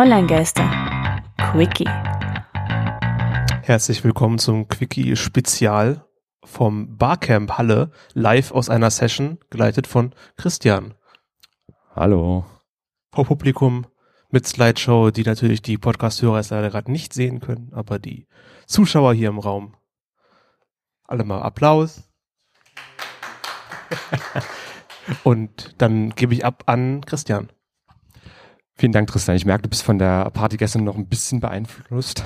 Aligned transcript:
Online-Geister. 0.00 0.64
Quickie. 1.52 1.86
Herzlich 3.60 4.02
willkommen 4.02 4.38
zum 4.38 4.66
Quickie 4.66 5.14
Spezial 5.14 6.06
vom 6.42 6.96
Barcamp 6.96 7.58
Halle, 7.58 7.90
live 8.14 8.50
aus 8.50 8.70
einer 8.70 8.90
Session, 8.90 9.36
geleitet 9.50 9.86
von 9.86 10.14
Christian. 10.38 10.94
Hallo. 11.94 12.46
Vor 13.12 13.26
Publikum 13.26 13.84
mit 14.30 14.46
Slideshow, 14.46 15.10
die 15.10 15.24
natürlich 15.24 15.60
die 15.60 15.76
Podcast-Hörer 15.76 16.42
leider 16.48 16.70
gerade 16.70 16.90
nicht 16.90 17.12
sehen 17.12 17.40
können, 17.40 17.70
aber 17.74 17.98
die 17.98 18.26
Zuschauer 18.66 19.12
hier 19.12 19.28
im 19.28 19.38
Raum. 19.38 19.76
Alle 21.04 21.24
mal 21.24 21.42
Applaus. 21.42 22.08
Und 25.24 25.74
dann 25.76 26.14
gebe 26.14 26.32
ich 26.32 26.42
ab 26.42 26.62
an 26.64 27.04
Christian. 27.04 27.50
Vielen 28.80 28.92
Dank, 28.92 29.08
Tristan. 29.08 29.36
Ich 29.36 29.44
merke, 29.44 29.64
du 29.64 29.68
bist 29.68 29.82
von 29.82 29.98
der 29.98 30.30
Party 30.30 30.56
gestern 30.56 30.84
noch 30.84 30.96
ein 30.96 31.06
bisschen 31.06 31.40
beeinflusst. 31.40 32.24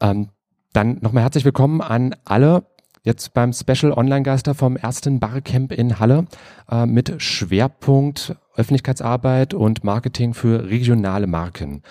Ähm, 0.00 0.30
dann 0.72 0.98
nochmal 1.02 1.22
herzlich 1.22 1.44
willkommen 1.44 1.80
an 1.80 2.16
alle 2.24 2.66
jetzt 3.04 3.32
beim 3.32 3.52
Special 3.52 3.92
Online-Geister 3.92 4.56
vom 4.56 4.76
ersten 4.76 5.20
Barcamp 5.20 5.70
in 5.70 6.00
Halle 6.00 6.26
äh, 6.68 6.84
mit 6.84 7.22
Schwerpunkt 7.22 8.34
Öffentlichkeitsarbeit 8.56 9.54
und 9.54 9.84
Marketing 9.84 10.34
für 10.34 10.68
regionale 10.68 11.28
Marken. 11.28 11.82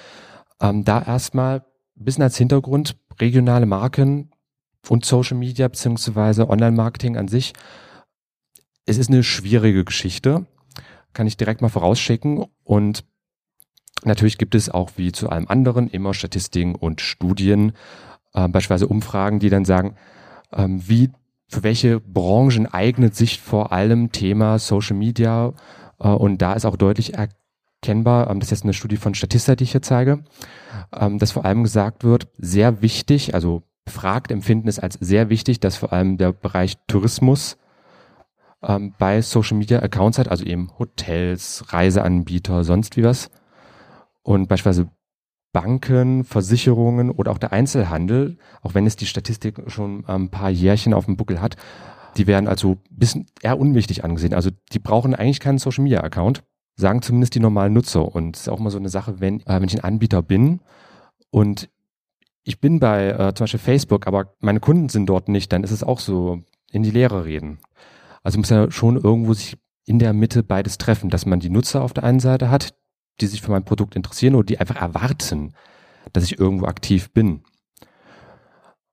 Ähm, 0.59 0.84
da 0.84 1.02
erstmal 1.02 1.59
ein 1.98 2.03
bisschen 2.03 2.23
als 2.23 2.36
Hintergrund 2.36 2.98
regionale 3.22 3.66
Marken 3.66 4.31
und 4.90 5.06
Social 5.06 5.38
Media 5.38 5.70
beziehungsweise 5.70 6.50
Online-Marketing 6.50 7.16
an 7.16 7.30
sich 7.30 7.53
es 8.86 8.98
ist 8.98 9.09
eine 9.09 9.23
schwierige 9.23 9.86
Geschichte, 9.86 10.45
kann 11.14 11.26
ich 11.26 11.38
direkt 11.38 11.62
mal 11.62 11.70
vorausschicken. 11.70 12.45
Und 12.66 13.06
natürlich 14.04 14.38
gibt 14.38 14.55
es 14.55 14.70
auch 14.70 14.91
wie 14.98 15.12
zu 15.12 15.30
allem 15.30 15.48
anderen 15.48 15.88
immer 15.88 16.13
Statistiken 16.13 16.76
und 16.76 17.02
Studien, 17.02 17.73
äh, 18.33 18.47
beispielsweise 18.47 18.88
Umfragen, 18.88 19.39
die 19.39 19.50
dann 19.50 19.66
sagen, 19.66 19.95
ähm, 20.53 20.81
wie 20.88 21.11
für 21.47 21.64
welche 21.64 22.00
Branchen 22.00 22.66
eignet 22.67 23.16
sich 23.16 23.39
vor 23.39 23.72
allem 23.72 24.11
Thema 24.11 24.59
Social 24.59 24.95
Media. 24.95 25.53
Äh, 26.00 26.09
und 26.09 26.42
da 26.42 26.53
ist 26.53 26.66
auch 26.66 26.75
deutlich 26.75 27.14
erkennbar, 27.14 28.30
ähm, 28.30 28.39
das 28.39 28.47
ist 28.47 28.59
jetzt 28.59 28.64
eine 28.64 28.73
Studie 28.73 28.97
von 28.97 29.16
Statista, 29.16 29.55
die 29.55 29.64
ich 29.64 29.72
hier 29.72 29.81
zeige, 29.81 30.23
ähm, 30.94 31.20
dass 31.20 31.31
vor 31.31 31.45
allem 31.45 31.64
gesagt 31.64 32.03
wird, 32.03 32.27
sehr 32.38 32.81
wichtig, 32.81 33.33
also 33.33 33.64
befragt 33.86 34.31
empfinden 34.31 34.67
es 34.67 34.80
als 34.80 34.95
sehr 34.95 35.30
wichtig, 35.30 35.59
dass 35.59 35.77
vor 35.77 35.94
allem 35.94 36.17
der 36.17 36.33
Bereich 36.33 36.75
Tourismus 36.88 37.58
ähm, 38.64 38.94
bei 38.98 39.22
Social 39.22 39.58
Media 39.58 39.80
Accounts 39.80 40.17
hat, 40.17 40.27
also 40.27 40.44
eben 40.44 40.72
Hotels, 40.80 41.66
Reiseanbieter, 41.70 42.64
sonst 42.64 42.98
wie 42.98 43.03
was. 43.03 43.30
Und 44.26 44.48
beispielsweise 44.48 44.90
Banken, 45.54 46.23
Versicherungen 46.23 47.12
oder 47.12 47.31
auch 47.31 47.38
der 47.38 47.54
Einzelhandel, 47.54 48.38
auch 48.64 48.73
wenn 48.73 48.88
es 48.88 48.95
die 48.95 49.06
Statistik 49.06 49.62
schon 49.67 50.04
ein 50.08 50.32
paar 50.32 50.50
Jährchen 50.50 50.95
auf 50.95 51.06
dem 51.06 51.16
Buckel 51.16 51.40
hat, 51.40 51.58
die 52.17 52.26
werden 52.26 52.48
also 52.48 52.78
bisschen 52.90 53.28
eher 53.44 53.59
unwichtig 53.59 54.04
angesehen. 54.04 54.34
Also 54.34 54.50
die 54.72 54.80
brauchen 54.80 55.14
eigentlich 55.14 55.40
keinen 55.40 55.59
Social 55.59 55.84
Media 55.84 56.02
Account, 56.02 56.44
sagen 56.76 57.04
zumindest 57.04 57.36
die 57.36 57.40
normalen 57.40 57.73
Nutzer. 57.73 58.16
Und 58.16 58.36
es 58.36 58.44
ist 58.44 58.50
auch 58.50 58.58
mal 58.59 58.72
so 58.72 58.80
eine 58.80 58.90
Sache, 58.90 59.20
wenn, 59.20 59.42
äh, 59.42 59.62
wenn 59.62 59.70
ich 59.70 59.76
ein 59.76 59.84
Anbieter 59.84 60.23
bin 60.23 60.60
und 61.30 61.70
ich 62.44 62.60
bin 62.60 62.80
bei 62.80 63.10
äh, 63.10 63.34
zum 63.36 63.44
Beispiel 63.44 63.60
Facebook, 63.60 64.08
aber 64.08 64.34
meine 64.39 64.60
Kunden 64.60 64.89
sind 64.89 65.06
dort 65.06 65.30
nicht, 65.30 65.54
dann 65.54 65.64
ist 65.64 65.72
es 65.72 65.84
auch 65.84 66.00
so 66.00 66.42
in 66.72 66.82
die 66.82 66.92
Leere 66.92 67.26
reden. 67.26 67.60
Also 68.23 68.39
muss 68.39 68.50
ja 68.50 68.72
schon 68.72 68.98
irgendwo 68.98 69.34
sich 69.34 69.56
in 69.86 70.00
der 70.00 70.14
Mitte 70.14 70.42
beides 70.42 70.80
treffen, 70.80 71.12
dass 71.12 71.28
man 71.28 71.39
die 71.39 71.52
Nutzer 71.52 71.84
auf 71.84 71.94
der 71.94 72.04
einen 72.04 72.20
Seite 72.20 72.50
hat, 72.50 72.73
die 73.21 73.27
sich 73.27 73.41
für 73.41 73.52
mein 73.52 73.66
Produkt 73.66 73.95
interessieren 73.95 74.35
oder 74.35 74.45
die 74.45 74.59
einfach 74.59 74.77
erwarten, 74.77 75.53
dass 76.13 76.23
ich 76.23 76.39
irgendwo 76.39 76.66
aktiv 76.66 77.11
bin. 77.11 77.44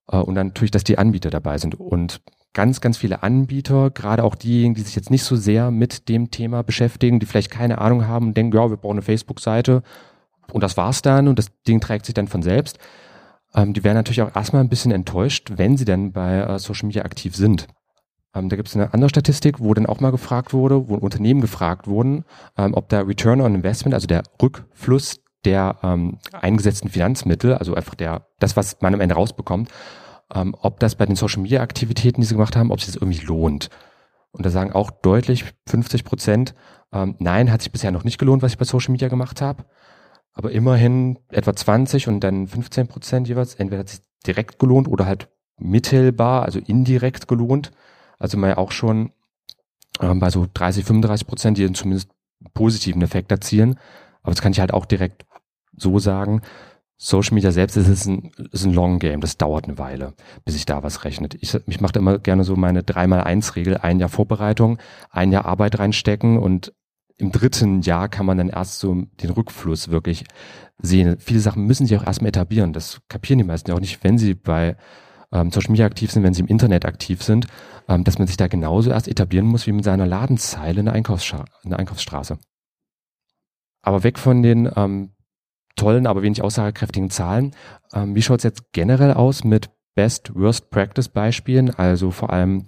Äh, 0.08 0.18
und 0.18 0.34
dann 0.34 0.48
natürlich, 0.48 0.70
dass 0.70 0.84
die 0.84 0.98
Anbieter 0.98 1.30
dabei 1.30 1.58
sind. 1.58 1.74
Und 1.74 2.20
ganz, 2.52 2.80
ganz 2.80 2.98
viele 2.98 3.22
Anbieter, 3.22 3.90
gerade 3.90 4.24
auch 4.24 4.34
diejenigen, 4.34 4.74
die 4.74 4.82
sich 4.82 4.94
jetzt 4.94 5.10
nicht 5.10 5.24
so 5.24 5.36
sehr 5.36 5.70
mit 5.70 6.08
dem 6.08 6.30
Thema 6.30 6.62
beschäftigen, 6.62 7.18
die 7.18 7.26
vielleicht 7.26 7.50
keine 7.50 7.78
Ahnung 7.78 8.06
haben 8.06 8.28
und 8.28 8.36
denken, 8.36 8.56
ja, 8.56 8.68
wir 8.68 8.76
brauchen 8.76 8.96
eine 8.96 9.02
Facebook-Seite 9.02 9.82
und 10.52 10.62
das 10.62 10.76
war's 10.76 11.02
dann 11.02 11.28
und 11.28 11.38
das 11.38 11.48
Ding 11.66 11.80
trägt 11.80 12.06
sich 12.06 12.14
dann 12.14 12.28
von 12.28 12.42
selbst. 12.42 12.78
Ähm, 13.54 13.72
die 13.72 13.84
werden 13.84 13.96
natürlich 13.96 14.22
auch 14.22 14.34
erstmal 14.34 14.62
ein 14.62 14.68
bisschen 14.68 14.92
enttäuscht, 14.92 15.52
wenn 15.56 15.76
sie 15.76 15.84
dann 15.84 16.12
bei 16.12 16.40
äh, 16.40 16.58
Social 16.58 16.86
Media 16.86 17.04
aktiv 17.04 17.34
sind. 17.34 17.68
Ähm, 18.34 18.48
da 18.48 18.56
gibt 18.56 18.68
es 18.68 18.76
eine 18.76 18.92
andere 18.94 19.10
Statistik, 19.10 19.60
wo 19.60 19.74
dann 19.74 19.86
auch 19.86 20.00
mal 20.00 20.10
gefragt 20.10 20.52
wurde, 20.52 20.88
wo 20.88 20.94
Unternehmen 20.94 21.40
gefragt 21.40 21.86
wurden, 21.86 22.24
ähm, 22.56 22.74
ob 22.74 22.88
der 22.88 23.06
Return 23.06 23.40
on 23.40 23.54
Investment, 23.54 23.94
also 23.94 24.06
der 24.06 24.22
Rückfluss 24.40 25.20
der 25.44 25.76
ähm, 25.82 26.18
eingesetzten 26.32 26.88
Finanzmittel, 26.88 27.54
also 27.54 27.74
einfach 27.74 27.94
der 27.94 28.26
das, 28.38 28.56
was 28.56 28.80
man 28.80 28.94
am 28.94 29.00
Ende 29.00 29.14
rausbekommt, 29.14 29.70
ähm, 30.34 30.54
ob 30.60 30.80
das 30.80 30.94
bei 30.94 31.06
den 31.06 31.16
Social 31.16 31.42
Media 31.42 31.60
Aktivitäten, 31.62 32.20
die 32.20 32.26
sie 32.26 32.34
gemacht 32.34 32.56
haben, 32.56 32.70
ob 32.70 32.80
sich 32.80 32.92
das 32.92 32.96
irgendwie 32.96 33.24
lohnt. 33.24 33.68
Und 34.30 34.46
da 34.46 34.50
sagen 34.50 34.72
auch 34.72 34.90
deutlich 34.90 35.44
50 35.68 36.04
Prozent, 36.04 36.54
ähm, 36.92 37.16
nein, 37.18 37.50
hat 37.52 37.62
sich 37.62 37.72
bisher 37.72 37.90
noch 37.90 38.04
nicht 38.04 38.18
gelohnt, 38.18 38.42
was 38.42 38.52
ich 38.52 38.58
bei 38.58 38.64
Social 38.64 38.92
Media 38.92 39.08
gemacht 39.08 39.42
habe. 39.42 39.64
Aber 40.32 40.52
immerhin 40.52 41.18
etwa 41.28 41.54
20 41.54 42.08
und 42.08 42.20
dann 42.20 42.46
15 42.46 42.88
Prozent 42.88 43.28
jeweils, 43.28 43.54
entweder 43.54 43.80
hat 43.80 43.88
sich 43.90 44.00
direkt 44.26 44.58
gelohnt 44.58 44.88
oder 44.88 45.06
halt 45.06 45.28
mittelbar, 45.58 46.44
also 46.44 46.58
indirekt 46.58 47.28
gelohnt. 47.28 47.72
Also 48.22 48.38
man 48.38 48.50
ja 48.50 48.58
auch 48.58 48.70
schon 48.70 49.10
ähm, 50.00 50.20
bei 50.20 50.30
so 50.30 50.46
30, 50.54 50.84
35 50.84 51.26
Prozent, 51.26 51.58
die 51.58 51.70
zumindest 51.72 52.08
positiven 52.54 53.02
Effekt 53.02 53.32
erzielen. 53.32 53.78
Aber 54.22 54.32
das 54.32 54.40
kann 54.40 54.52
ich 54.52 54.60
halt 54.60 54.72
auch 54.72 54.86
direkt 54.86 55.26
so 55.76 55.98
sagen. 55.98 56.40
Social 56.96 57.34
Media 57.34 57.50
selbst 57.50 57.76
ist 57.76 58.06
ein, 58.06 58.30
ist 58.52 58.64
ein 58.64 58.72
Long 58.72 59.00
Game. 59.00 59.20
Das 59.20 59.38
dauert 59.38 59.64
eine 59.64 59.76
Weile, 59.76 60.14
bis 60.44 60.54
sich 60.54 60.66
da 60.66 60.84
was 60.84 61.04
rechnet. 61.04 61.34
Ich, 61.40 61.52
ich 61.66 61.80
mache 61.80 61.98
immer 61.98 62.20
gerne 62.20 62.44
so 62.44 62.54
meine 62.54 62.82
3x1-Regel. 62.82 63.78
Ein 63.78 63.98
Jahr 63.98 64.08
Vorbereitung, 64.08 64.78
ein 65.10 65.32
Jahr 65.32 65.44
Arbeit 65.44 65.80
reinstecken 65.80 66.38
und 66.38 66.72
im 67.18 67.32
dritten 67.32 67.80
Jahr 67.82 68.08
kann 68.08 68.24
man 68.24 68.38
dann 68.38 68.48
erst 68.48 68.78
so 68.78 68.94
den 68.94 69.30
Rückfluss 69.30 69.88
wirklich 69.88 70.24
sehen. 70.80 71.16
Viele 71.18 71.40
Sachen 71.40 71.66
müssen 71.66 71.86
sich 71.86 71.98
auch 71.98 72.06
erstmal 72.06 72.28
etablieren. 72.28 72.72
Das 72.72 73.00
kapieren 73.08 73.38
die 73.38 73.44
meisten 73.44 73.70
ja 73.70 73.76
auch 73.76 73.80
nicht, 73.80 74.04
wenn 74.04 74.16
sie 74.16 74.34
bei 74.34 74.76
ähm, 75.32 75.50
Social 75.50 75.70
Media 75.70 75.86
aktiv 75.86 76.10
sind, 76.10 76.22
wenn 76.22 76.34
sie 76.34 76.42
im 76.42 76.48
Internet 76.48 76.84
aktiv 76.84 77.22
sind, 77.22 77.46
ähm, 77.88 78.04
dass 78.04 78.18
man 78.18 78.26
sich 78.26 78.36
da 78.36 78.46
genauso 78.46 78.90
erst 78.90 79.08
etablieren 79.08 79.46
muss 79.46 79.66
wie 79.66 79.72
mit 79.72 79.84
seiner 79.84 80.06
Ladenzeile 80.06 80.80
in 80.80 80.86
der, 80.86 80.94
Einkaufsstra 80.94 81.44
in 81.64 81.70
der 81.70 81.78
Einkaufsstraße. 81.78 82.38
Aber 83.82 84.04
weg 84.04 84.18
von 84.18 84.42
den 84.42 84.70
ähm, 84.76 85.10
tollen, 85.76 86.06
aber 86.06 86.22
wenig 86.22 86.42
aussagekräftigen 86.42 87.10
Zahlen. 87.10 87.52
Ähm, 87.92 88.14
wie 88.14 88.22
schaut 88.22 88.40
es 88.40 88.44
jetzt 88.44 88.72
generell 88.72 89.12
aus 89.12 89.44
mit 89.44 89.70
Best 89.94 90.34
Worst 90.34 90.70
Practice 90.70 91.08
Beispielen? 91.08 91.70
Also 91.70 92.10
vor 92.10 92.32
allem, 92.32 92.64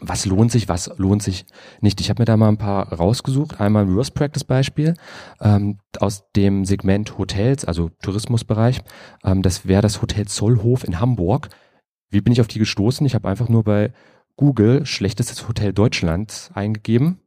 was 0.00 0.26
lohnt 0.26 0.50
sich, 0.50 0.68
was 0.68 0.90
lohnt 0.96 1.22
sich 1.22 1.46
nicht? 1.80 2.00
Ich 2.00 2.10
habe 2.10 2.20
mir 2.20 2.26
da 2.26 2.36
mal 2.36 2.48
ein 2.48 2.58
paar 2.58 2.92
rausgesucht. 2.92 3.60
Einmal 3.60 3.84
ein 3.84 3.94
Worst 3.94 4.14
Practice 4.14 4.44
Beispiel 4.44 4.94
ähm, 5.40 5.78
aus 5.98 6.24
dem 6.34 6.64
Segment 6.64 7.16
Hotels, 7.18 7.64
also 7.64 7.90
Tourismusbereich. 8.02 8.82
Ähm, 9.24 9.42
das 9.42 9.66
wäre 9.66 9.82
das 9.82 10.02
Hotel 10.02 10.26
Zollhof 10.26 10.84
in 10.84 11.00
Hamburg. 11.00 11.48
Wie 12.14 12.20
bin 12.20 12.32
ich 12.32 12.40
auf 12.40 12.46
die 12.46 12.60
gestoßen? 12.60 13.04
Ich 13.06 13.16
habe 13.16 13.28
einfach 13.28 13.48
nur 13.48 13.64
bei 13.64 13.92
Google 14.36 14.86
schlechtestes 14.86 15.48
Hotel 15.48 15.72
Deutschlands 15.72 16.50
eingegeben. 16.54 17.18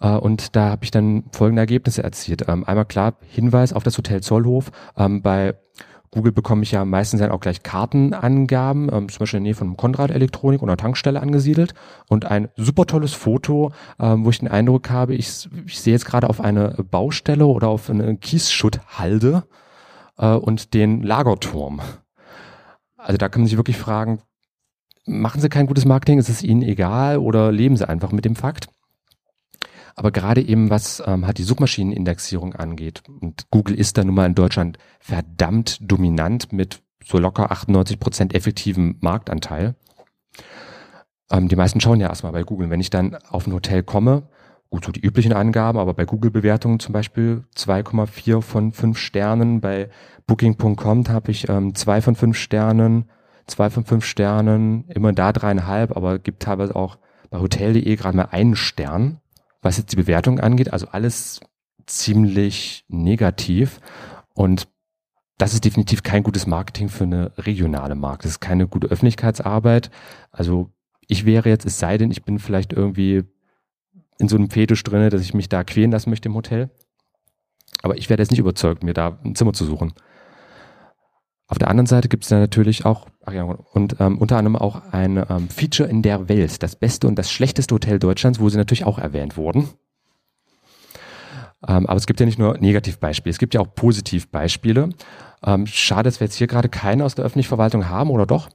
Äh, 0.00 0.10
und 0.10 0.54
da 0.54 0.70
habe 0.70 0.84
ich 0.84 0.92
dann 0.92 1.24
folgende 1.32 1.60
Ergebnisse 1.60 2.04
erzielt. 2.04 2.44
Ähm, 2.46 2.64
einmal 2.64 2.84
klar 2.84 3.16
Hinweis 3.28 3.72
auf 3.72 3.82
das 3.82 3.98
Hotel 3.98 4.22
Zollhof. 4.22 4.70
Ähm, 4.96 5.22
bei 5.22 5.56
Google 6.12 6.30
bekomme 6.30 6.62
ich 6.62 6.70
ja 6.70 6.84
meistens 6.84 7.20
dann 7.20 7.32
auch 7.32 7.40
gleich 7.40 7.64
Kartenangaben, 7.64 8.88
ähm, 8.92 9.08
zum 9.08 9.18
Beispiel 9.18 9.38
in 9.38 9.44
der 9.44 9.48
Nähe 9.50 9.54
von 9.56 9.76
Konrad 9.76 10.12
Elektronik 10.12 10.62
oder 10.62 10.76
Tankstelle 10.76 11.20
angesiedelt 11.20 11.74
und 12.08 12.24
ein 12.24 12.48
super 12.56 12.86
tolles 12.86 13.14
Foto, 13.14 13.72
ähm, 13.98 14.24
wo 14.24 14.30
ich 14.30 14.38
den 14.38 14.48
Eindruck 14.48 14.88
habe, 14.88 15.16
ich, 15.16 15.48
ich 15.66 15.80
sehe 15.80 15.92
jetzt 15.92 16.06
gerade 16.06 16.30
auf 16.30 16.40
eine 16.40 16.76
Baustelle 16.90 17.44
oder 17.44 17.68
auf 17.68 17.90
eine 17.90 18.16
Kiesschutthalde 18.16 19.42
äh, 20.16 20.32
und 20.34 20.74
den 20.74 21.02
Lagerturm. 21.02 21.80
Also 22.96 23.18
da 23.18 23.28
kann 23.28 23.42
man 23.42 23.48
sich 23.48 23.56
wirklich 23.56 23.76
fragen, 23.76 24.20
machen 25.08 25.40
Sie 25.40 25.48
kein 25.48 25.66
gutes 25.66 25.84
Marketing, 25.84 26.18
ist 26.18 26.28
es 26.28 26.42
Ihnen 26.42 26.62
egal 26.62 27.18
oder 27.18 27.50
leben 27.50 27.76
Sie 27.76 27.88
einfach 27.88 28.12
mit 28.12 28.24
dem 28.24 28.36
Fakt? 28.36 28.68
Aber 29.96 30.12
gerade 30.12 30.40
eben, 30.40 30.70
was 30.70 31.02
ähm, 31.04 31.26
hat 31.26 31.38
die 31.38 31.42
Suchmaschinenindexierung 31.42 32.54
angeht, 32.54 33.02
und 33.20 33.50
Google 33.50 33.74
ist 33.74 33.98
da 33.98 34.04
nun 34.04 34.14
mal 34.14 34.26
in 34.26 34.36
Deutschland 34.36 34.78
verdammt 35.00 35.78
dominant 35.80 36.52
mit 36.52 36.82
so 37.04 37.18
locker 37.18 37.50
98 37.50 37.98
Prozent 37.98 38.34
effektivem 38.34 38.96
Marktanteil. 39.00 39.74
Ähm, 41.30 41.48
die 41.48 41.56
meisten 41.56 41.80
schauen 41.80 41.98
ja 41.98 42.08
erstmal 42.08 42.32
bei 42.32 42.44
Google. 42.44 42.70
Wenn 42.70 42.80
ich 42.80 42.90
dann 42.90 43.16
auf 43.28 43.46
ein 43.46 43.52
Hotel 43.52 43.82
komme, 43.82 44.28
gut, 44.70 44.84
so 44.84 44.92
die 44.92 45.00
üblichen 45.00 45.32
Angaben, 45.32 45.78
aber 45.78 45.94
bei 45.94 46.04
Google-Bewertungen 46.04 46.78
zum 46.78 46.92
Beispiel 46.92 47.44
2,4 47.56 48.40
von 48.40 48.72
5 48.72 48.96
Sternen, 48.96 49.60
bei 49.60 49.88
Booking.com 50.26 51.08
habe 51.08 51.30
ich 51.30 51.48
ähm, 51.48 51.74
2 51.74 52.02
von 52.02 52.14
5 52.14 52.36
Sternen, 52.36 53.10
zwei 53.50 53.70
von 53.70 53.84
fünf 53.84 54.04
Sternen, 54.04 54.84
immer 54.88 55.12
da 55.12 55.32
dreieinhalb, 55.32 55.96
aber 55.96 56.18
gibt 56.18 56.42
teilweise 56.42 56.76
auch 56.76 56.98
bei 57.30 57.40
Hotel.de 57.40 57.96
gerade 57.96 58.16
mal 58.16 58.28
einen 58.30 58.56
Stern, 58.56 59.20
was 59.62 59.78
jetzt 59.78 59.92
die 59.92 59.96
Bewertung 59.96 60.40
angeht. 60.40 60.72
Also 60.72 60.88
alles 60.88 61.40
ziemlich 61.86 62.84
negativ. 62.88 63.80
Und 64.34 64.68
das 65.38 65.54
ist 65.54 65.64
definitiv 65.64 66.02
kein 66.02 66.22
gutes 66.22 66.46
Marketing 66.46 66.88
für 66.88 67.04
eine 67.04 67.32
regionale 67.38 67.94
Marke. 67.94 68.22
Das 68.22 68.32
ist 68.32 68.40
keine 68.40 68.66
gute 68.66 68.88
Öffentlichkeitsarbeit. 68.88 69.90
Also 70.30 70.70
ich 71.06 71.24
wäre 71.24 71.48
jetzt, 71.48 71.64
es 71.64 71.78
sei 71.78 71.96
denn, 71.96 72.10
ich 72.10 72.24
bin 72.24 72.38
vielleicht 72.38 72.72
irgendwie 72.72 73.24
in 74.18 74.28
so 74.28 74.36
einem 74.36 74.50
Fetisch 74.50 74.82
drinne, 74.82 75.10
dass 75.10 75.22
ich 75.22 75.34
mich 75.34 75.48
da 75.48 75.64
quälen 75.64 75.92
lassen 75.92 76.10
möchte 76.10 76.28
im 76.28 76.34
Hotel. 76.34 76.70
Aber 77.82 77.96
ich 77.96 78.10
werde 78.10 78.22
jetzt 78.22 78.30
nicht 78.30 78.40
überzeugt, 78.40 78.82
mir 78.82 78.94
da 78.94 79.18
ein 79.24 79.34
Zimmer 79.34 79.52
zu 79.52 79.64
suchen. 79.64 79.92
Auf 81.50 81.56
der 81.56 81.68
anderen 81.68 81.86
Seite 81.86 82.08
gibt 82.08 82.24
es 82.24 82.28
dann 82.28 82.40
natürlich 82.40 82.84
auch, 82.84 83.06
ach 83.24 83.32
ja, 83.32 83.42
und 83.42 83.96
ähm, 84.00 84.18
unter 84.18 84.36
anderem 84.36 84.56
auch 84.56 84.92
ein 84.92 85.16
ähm, 85.16 85.48
Feature 85.48 85.88
in 85.88 86.02
der 86.02 86.28
Welt, 86.28 86.62
das 86.62 86.76
beste 86.76 87.08
und 87.08 87.18
das 87.18 87.32
schlechteste 87.32 87.74
Hotel 87.74 87.98
Deutschlands, 87.98 88.38
wo 88.38 88.50
sie 88.50 88.58
natürlich 88.58 88.84
auch 88.84 88.98
erwähnt 88.98 89.38
wurden. 89.38 89.70
Ähm, 91.66 91.86
aber 91.86 91.96
es 91.96 92.06
gibt 92.06 92.20
ja 92.20 92.26
nicht 92.26 92.38
nur 92.38 92.58
Negativbeispiele, 92.58 93.30
es 93.30 93.38
gibt 93.38 93.54
ja 93.54 93.62
auch 93.62 93.74
Positivbeispiele. 93.74 94.90
Ähm, 95.42 95.66
schade, 95.66 96.08
dass 96.08 96.20
wir 96.20 96.26
jetzt 96.26 96.36
hier 96.36 96.48
gerade 96.48 96.68
keine 96.68 97.04
aus 97.04 97.14
der 97.14 97.24
öffentlichen 97.24 97.48
Verwaltung 97.48 97.88
haben, 97.88 98.10
oder 98.10 98.26
doch? 98.26 98.50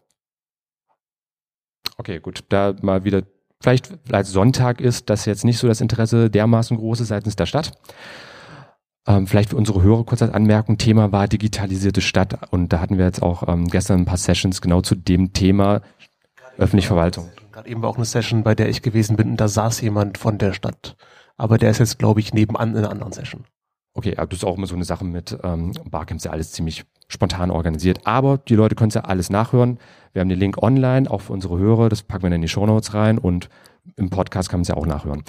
Okay, 1.98 2.20
gut, 2.20 2.44
da 2.50 2.76
mal 2.84 3.04
wieder, 3.04 3.24
vielleicht 3.60 3.92
als 4.14 4.32
Sonntag 4.32 4.82
ist 4.82 5.10
das 5.10 5.26
jetzt 5.26 5.46
nicht 5.46 5.58
so 5.58 5.68
das 5.68 5.82
Interesse 5.82 6.30
dermaßen 6.30 6.78
große 6.78 7.06
seitens 7.06 7.36
der 7.36 7.48
Stadt. 7.48 7.72
Ähm, 9.06 9.28
vielleicht 9.28 9.50
für 9.50 9.58
unsere 9.58 9.82
Hörer 9.82 10.06
kurz 10.06 10.22
als 10.22 10.34
Anmerkung, 10.34 10.78
Thema 10.78 11.12
war 11.12 11.28
digitalisierte 11.28 12.02
Stadt 12.02 12.52
und 12.52 12.72
da 12.72 12.80
hatten 12.80 12.98
wir 12.98 13.06
jetzt 13.06 13.22
auch 13.22 13.48
ähm, 13.48 13.68
gestern 13.68 14.02
ein 14.02 14.06
paar 14.06 14.18
Sessions 14.18 14.62
genau 14.62 14.82
zu 14.82 14.96
dem 14.96 15.34
Thema 15.34 15.82
öffentliche 16.58 16.88
Verwaltung. 16.88 17.30
Gerade 17.52 17.70
eben 17.70 17.82
war 17.82 17.90
auch 17.90 17.98
eine 17.98 18.06
Session, 18.06 18.44
bei 18.44 18.56
der 18.56 18.70
ich 18.70 18.82
gewesen 18.82 19.18
bin 19.18 19.32
und 19.32 19.38
da 19.38 19.48
saß 19.48 19.82
jemand 19.82 20.18
von 20.18 20.38
der 20.38 20.54
Stadt. 20.54 20.96
Aber 21.36 21.58
der 21.58 21.72
ist 21.72 21.80
jetzt, 21.80 22.00
glaube 22.00 22.20
ich, 22.20 22.34
nebenan 22.34 22.72
in 22.72 22.78
einer 22.78 22.92
anderen 22.92 23.12
Session. 23.12 23.46
Okay, 23.96 24.16
aber 24.18 24.28
das 24.28 24.40
ist 24.40 24.46
auch 24.46 24.58
immer 24.58 24.68
so 24.68 24.76
eine 24.76 24.86
Sache 24.86 25.06
mit 25.06 25.38
ähm, 25.44 25.74
Barcamps, 25.90 26.24
ja 26.24 26.32
alles 26.32 26.52
ziemlich 26.52 26.86
spontan 27.10 27.52
organisiert. 27.52 28.08
Aber 28.08 28.38
die 28.38 28.56
Leute 28.56 28.76
können 28.76 28.88
es 28.88 28.96
ja 28.96 29.02
alles 29.02 29.30
nachhören. 29.30 29.78
Wir 30.14 30.22
haben 30.22 30.30
den 30.30 30.40
Link 30.40 30.62
online, 30.64 31.10
auch 31.10 31.22
für 31.22 31.34
unsere 31.34 31.60
Hörer, 31.60 31.90
das 31.90 32.02
packen 32.02 32.24
wir 32.24 32.30
dann 32.30 32.38
in 32.38 32.42
die 32.44 32.48
Show 32.48 32.66
Notes 32.66 32.94
rein 32.94 33.18
und 33.20 33.50
im 33.98 34.10
Podcast 34.10 34.50
kann 34.50 34.60
man 34.60 34.62
es 34.64 34.70
ja 34.70 34.76
auch 34.76 34.88
nachhören. 34.88 35.24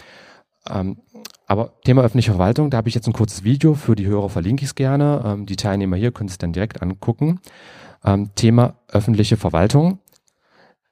Ähm, 0.71 0.99
aber 1.47 1.81
Thema 1.85 2.03
öffentliche 2.03 2.31
Verwaltung, 2.31 2.71
da 2.71 2.79
habe 2.79 2.89
ich 2.89 2.95
jetzt 2.95 3.07
ein 3.07 3.13
kurzes 3.13 3.45
Video 3.45 3.75
für 3.75 3.95
die 3.95 4.07
Hörer, 4.07 4.31
verlinke 4.31 4.63
ich 4.63 4.71
es 4.71 4.75
gerne. 4.75 5.23
Ähm, 5.25 5.47
die 5.47 5.57
Teilnehmer 5.57 5.97
hier 5.97 6.13
können 6.13 6.29
es 6.29 6.39
dann 6.39 6.53
direkt 6.53 6.83
angucken. 6.83 7.41
Ähm, 8.05 8.35
Thema 8.35 8.77
öffentliche 8.89 9.37
Verwaltung, 9.37 9.99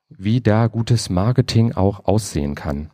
wie 0.09 0.41
da 0.41 0.67
gutes 0.67 1.09
Marketing 1.09 1.73
auch 1.73 2.05
aussehen 2.05 2.55
kann. 2.55 2.91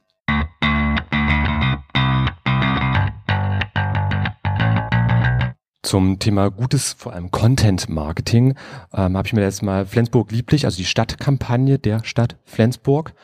Zum 5.82 6.18
Thema 6.18 6.50
gutes, 6.50 6.92
vor 6.92 7.14
allem 7.14 7.30
Content-Marketing, 7.30 8.54
ähm, 8.92 9.16
habe 9.16 9.26
ich 9.26 9.32
mir 9.32 9.40
jetzt 9.40 9.62
mal 9.62 9.86
Flensburg 9.86 10.30
lieblich, 10.30 10.64
also 10.64 10.76
die 10.76 10.84
Stadtkampagne 10.84 11.78
der 11.78 12.04
Stadt 12.04 12.36
Flensburg, 12.44 13.14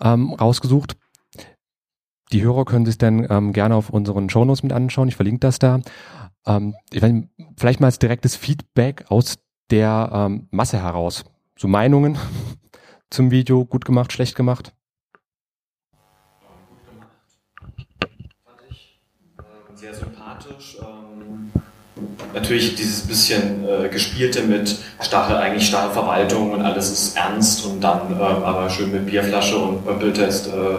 ähm, 0.00 0.32
rausgesucht. 0.32 0.96
Die 2.32 2.42
Hörer 2.42 2.64
können 2.64 2.86
sich 2.86 2.96
dann 2.96 3.26
ähm, 3.30 3.52
gerne 3.52 3.74
auf 3.74 3.90
unseren 3.90 4.30
Shownotes 4.30 4.62
mit 4.62 4.72
anschauen. 4.72 5.08
Ich 5.08 5.16
verlinke 5.16 5.40
das 5.40 5.58
da. 5.58 5.80
Ähm, 6.46 6.74
ich 6.90 7.02
weiß, 7.02 7.12
vielleicht 7.58 7.80
mal 7.80 7.88
als 7.88 7.98
direktes 7.98 8.36
Feedback 8.36 9.04
aus 9.08 9.38
der 9.70 10.10
ähm, 10.12 10.48
Masse 10.50 10.78
heraus. 10.82 11.24
So 11.58 11.68
Meinungen 11.68 12.16
zum 13.10 13.30
Video, 13.30 13.66
gut 13.66 13.84
gemacht, 13.84 14.12
schlecht 14.12 14.34
gemacht. 14.34 14.72
Äh, 19.38 19.42
sehr 19.74 19.94
sympathisch. 19.94 20.78
Ähm, 20.80 21.52
natürlich 22.32 22.76
dieses 22.76 23.06
bisschen 23.06 23.68
äh, 23.68 23.90
gespielte 23.90 24.42
mit 24.42 24.78
Stachel, 25.00 25.36
eigentlich 25.36 25.68
starre 25.68 25.92
Verwaltung 25.92 26.52
und 26.52 26.62
alles 26.62 26.90
ist 26.90 27.14
ernst 27.14 27.66
und 27.66 27.82
dann 27.82 28.18
äh, 28.18 28.22
aber 28.22 28.70
schön 28.70 28.90
mit 28.90 29.04
Bierflasche 29.04 29.58
und 29.58 29.98
Bildtest 29.98 30.46
äh, 30.46 30.78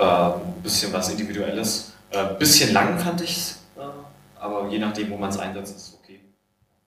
ein 0.00 0.30
äh, 0.30 0.62
bisschen 0.62 0.92
was 0.92 1.10
Individuelles. 1.10 1.92
Ein 2.12 2.26
äh, 2.26 2.38
bisschen 2.38 2.72
lang 2.72 2.98
fand 2.98 3.20
ich 3.20 3.36
es, 3.36 3.58
äh, 3.76 3.80
aber 4.40 4.68
je 4.70 4.78
nachdem, 4.78 5.10
wo 5.10 5.16
man 5.16 5.30
es 5.30 5.38
einsetzt, 5.38 5.76
ist 5.76 5.88
es 5.88 5.98
okay. 6.02 6.20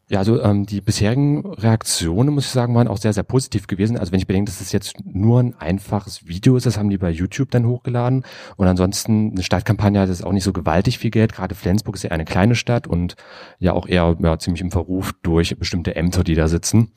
Ja, 0.10 0.20
also 0.20 0.42
ähm, 0.42 0.66
die 0.66 0.82
bisherigen 0.82 1.46
Reaktionen, 1.46 2.34
muss 2.34 2.46
ich 2.46 2.52
sagen, 2.52 2.76
waren 2.76 2.88
auch 2.88 2.98
sehr, 2.98 3.14
sehr 3.14 3.24
positiv 3.24 3.68
gewesen. 3.68 3.98
Also 3.98 4.12
wenn 4.12 4.20
ich 4.20 4.28
bedenke, 4.28 4.52
dass 4.52 4.60
es 4.60 4.74
jetzt 4.74 4.96
nur 5.06 5.40
ein 5.40 5.56
einfaches 5.58 6.28
Video 6.28 6.58
ist, 6.58 6.66
das 6.66 6.78
haben 6.78 6.90
die 6.90 6.98
bei 6.98 7.10
YouTube 7.10 7.50
dann 7.52 7.66
hochgeladen. 7.66 8.26
Und 8.58 8.68
ansonsten 8.68 9.32
eine 9.32 9.44
Stadtkampagne 9.44 10.02
hat 10.02 10.10
es 10.10 10.22
auch 10.22 10.34
nicht 10.34 10.44
so 10.44 10.52
gewaltig 10.52 10.98
viel 10.98 11.12
Geld. 11.12 11.34
Gerade 11.34 11.56
Flensburg 11.56 11.96
ist 11.96 12.04
ja 12.04 12.12
eine 12.12 12.26
kleine 12.26 12.56
Stadt 12.56 12.88
und 12.88 13.16
ja 13.60 13.72
auch 13.72 13.88
eher 13.88 14.18
ja, 14.20 14.38
ziemlich 14.38 14.62
im 14.62 14.72
Verruf 14.72 15.14
durch 15.22 15.58
bestimmte 15.58 15.96
Ämter, 15.96 16.26
die 16.26 16.36
da 16.36 16.50
sitzen. 16.50 16.92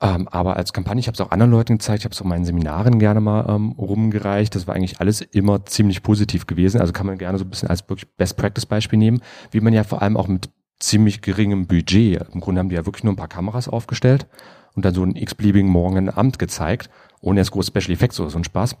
Ähm, 0.00 0.28
aber 0.28 0.56
als 0.56 0.72
Kampagne, 0.72 1.00
ich 1.00 1.06
habe 1.06 1.14
es 1.14 1.20
auch 1.20 1.30
anderen 1.30 1.50
Leuten 1.50 1.78
gezeigt, 1.78 2.00
ich 2.00 2.04
habe 2.04 2.12
es 2.12 2.20
auch 2.20 2.26
meinen 2.26 2.44
Seminaren 2.44 2.98
gerne 2.98 3.20
mal 3.20 3.46
ähm, 3.48 3.72
rumgereicht. 3.72 4.54
Das 4.54 4.66
war 4.66 4.74
eigentlich 4.74 5.00
alles 5.00 5.22
immer 5.22 5.64
ziemlich 5.64 6.02
positiv 6.02 6.46
gewesen. 6.46 6.80
Also 6.80 6.92
kann 6.92 7.06
man 7.06 7.16
gerne 7.16 7.38
so 7.38 7.44
ein 7.44 7.50
bisschen 7.50 7.70
als 7.70 7.88
wirklich 7.88 8.14
Best 8.16 8.36
Practice 8.36 8.66
Beispiel 8.66 8.98
nehmen, 8.98 9.22
wie 9.52 9.60
man 9.60 9.72
ja 9.72 9.84
vor 9.84 10.02
allem 10.02 10.16
auch 10.16 10.28
mit 10.28 10.50
ziemlich 10.78 11.22
geringem 11.22 11.66
Budget, 11.66 12.26
im 12.34 12.40
Grunde 12.40 12.58
haben 12.58 12.68
die 12.68 12.74
ja 12.74 12.84
wirklich 12.84 13.04
nur 13.04 13.14
ein 13.14 13.16
paar 13.16 13.28
Kameras 13.28 13.68
aufgestellt 13.68 14.26
und 14.74 14.84
dann 14.84 14.94
so 14.94 15.02
einen 15.02 15.16
x-beliebigen 15.16 15.70
Morgen 15.70 16.10
Amt 16.10 16.38
gezeigt, 16.38 16.90
ohne 17.20 17.40
jetzt 17.40 17.50
große 17.50 17.72
Special 17.74 17.94
Effects 17.94 18.20
oder 18.20 18.28
so 18.28 18.38
ein 18.38 18.44
Spaß. 18.44 18.76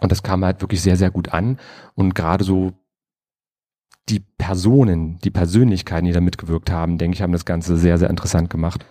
Und 0.00 0.10
das 0.10 0.22
kam 0.22 0.44
halt 0.44 0.60
wirklich 0.60 0.80
sehr, 0.80 0.96
sehr 0.96 1.10
gut 1.10 1.32
an. 1.32 1.58
Und 1.94 2.14
gerade 2.14 2.42
so 2.42 2.72
die 4.08 4.20
Personen, 4.20 5.18
die 5.20 5.30
Persönlichkeiten, 5.30 6.06
die 6.06 6.12
da 6.12 6.20
mitgewirkt 6.20 6.70
haben, 6.70 6.98
denke 6.98 7.14
ich, 7.14 7.22
haben 7.22 7.32
das 7.32 7.44
Ganze 7.44 7.76
sehr, 7.76 7.98
sehr 7.98 8.10
interessant 8.10 8.50
gemacht. 8.50 8.84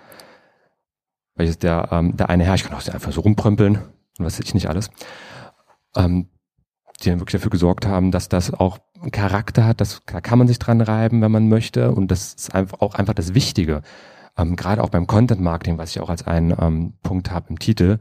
Weil 1.36 1.48
jetzt 1.48 1.64
der, 1.64 1.90
ähm, 1.92 2.16
der 2.16 2.30
eine 2.30 2.44
Herr, 2.44 2.56
ich 2.56 2.64
kann 2.64 2.78
auch 2.78 2.88
einfach 2.88 3.12
so 3.12 3.22
rumprömpeln 3.22 3.78
und 4.20 4.26
was 4.26 4.40
weiß 4.40 4.46
ich 4.46 4.54
nicht 4.54 4.70
alles, 4.70 4.90
ähm, 5.96 6.30
die 7.02 7.10
dann 7.10 7.20
wirklich 7.20 7.40
dafür 7.40 7.52
gesorgt 7.52 7.86
haben, 7.86 8.12
dass 8.12 8.30
das 8.30 8.54
auch 8.54 8.78
einen 9.02 9.12
Charakter 9.12 9.66
hat, 9.66 9.82
das, 9.82 10.02
da 10.06 10.22
kann 10.22 10.38
man 10.38 10.48
sich 10.48 10.60
dran 10.60 10.82
reiben, 10.82 11.22
wenn 11.22 11.32
man 11.32 11.50
möchte 11.50 11.92
und 11.92 12.10
das 12.12 12.34
ist 12.34 12.56
einfach 12.56 12.82
auch 12.82 12.96
einfach 12.96 13.14
das 13.14 13.34
Wichtige. 13.34 13.82
Ähm, 14.38 14.56
Gerade 14.56 14.84
auch 14.84 14.90
beim 14.90 15.08
Content 15.08 15.42
Marketing, 15.42 15.78
was 15.78 15.92
ich 15.92 16.00
auch 16.00 16.10
als 16.10 16.26
einen 16.26 16.56
ähm, 16.60 16.94
Punkt 17.02 17.32
habe 17.32 17.50
im 17.50 17.60
Titel, 17.60 18.00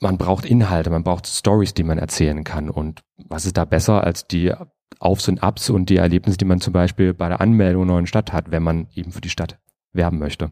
man 0.00 0.16
braucht 0.16 0.44
Inhalte, 0.44 0.90
man 0.90 1.02
braucht 1.02 1.26
Stories, 1.26 1.74
die 1.74 1.82
man 1.82 1.98
erzählen 1.98 2.44
kann 2.44 2.70
und 2.70 3.02
was 3.16 3.46
ist 3.46 3.56
da 3.56 3.64
besser 3.64 4.04
als 4.04 4.28
die 4.28 4.52
Aufs 5.00 5.28
und 5.28 5.42
Abs 5.42 5.70
und 5.70 5.90
die 5.90 5.96
Erlebnisse, 5.96 6.38
die 6.38 6.44
man 6.44 6.60
zum 6.60 6.72
Beispiel 6.72 7.14
bei 7.14 7.28
der 7.28 7.40
Anmeldung 7.40 7.82
einer 7.82 7.92
neuen 7.92 8.06
Stadt 8.06 8.32
hat, 8.32 8.50
wenn 8.50 8.62
man 8.62 8.88
eben 8.94 9.12
für 9.12 9.20
die 9.20 9.30
Stadt 9.30 9.58
werben 9.92 10.18
möchte. 10.18 10.50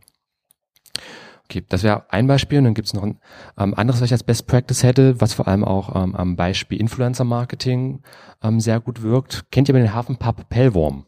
Okay, 1.48 1.64
das 1.68 1.84
wäre 1.84 2.10
ein 2.12 2.26
Beispiel. 2.26 2.58
Und 2.58 2.64
dann 2.64 2.74
gibt 2.74 2.88
es 2.88 2.94
noch 2.94 3.04
ein 3.04 3.20
ähm, 3.56 3.74
anderes, 3.74 4.00
was 4.00 4.06
ich 4.06 4.12
als 4.12 4.24
Best 4.24 4.48
Practice 4.48 4.82
hätte, 4.82 5.20
was 5.20 5.32
vor 5.32 5.46
allem 5.46 5.64
auch 5.64 5.94
ähm, 5.94 6.16
am 6.16 6.34
Beispiel 6.34 6.80
Influencer 6.80 7.24
Marketing 7.24 8.02
ähm, 8.42 8.58
sehr 8.58 8.80
gut 8.80 9.02
wirkt. 9.02 9.44
Kennt 9.52 9.68
ihr 9.68 9.74
den 9.74 9.94
Hafenpub 9.94 10.48
Pellworm? 10.48 11.06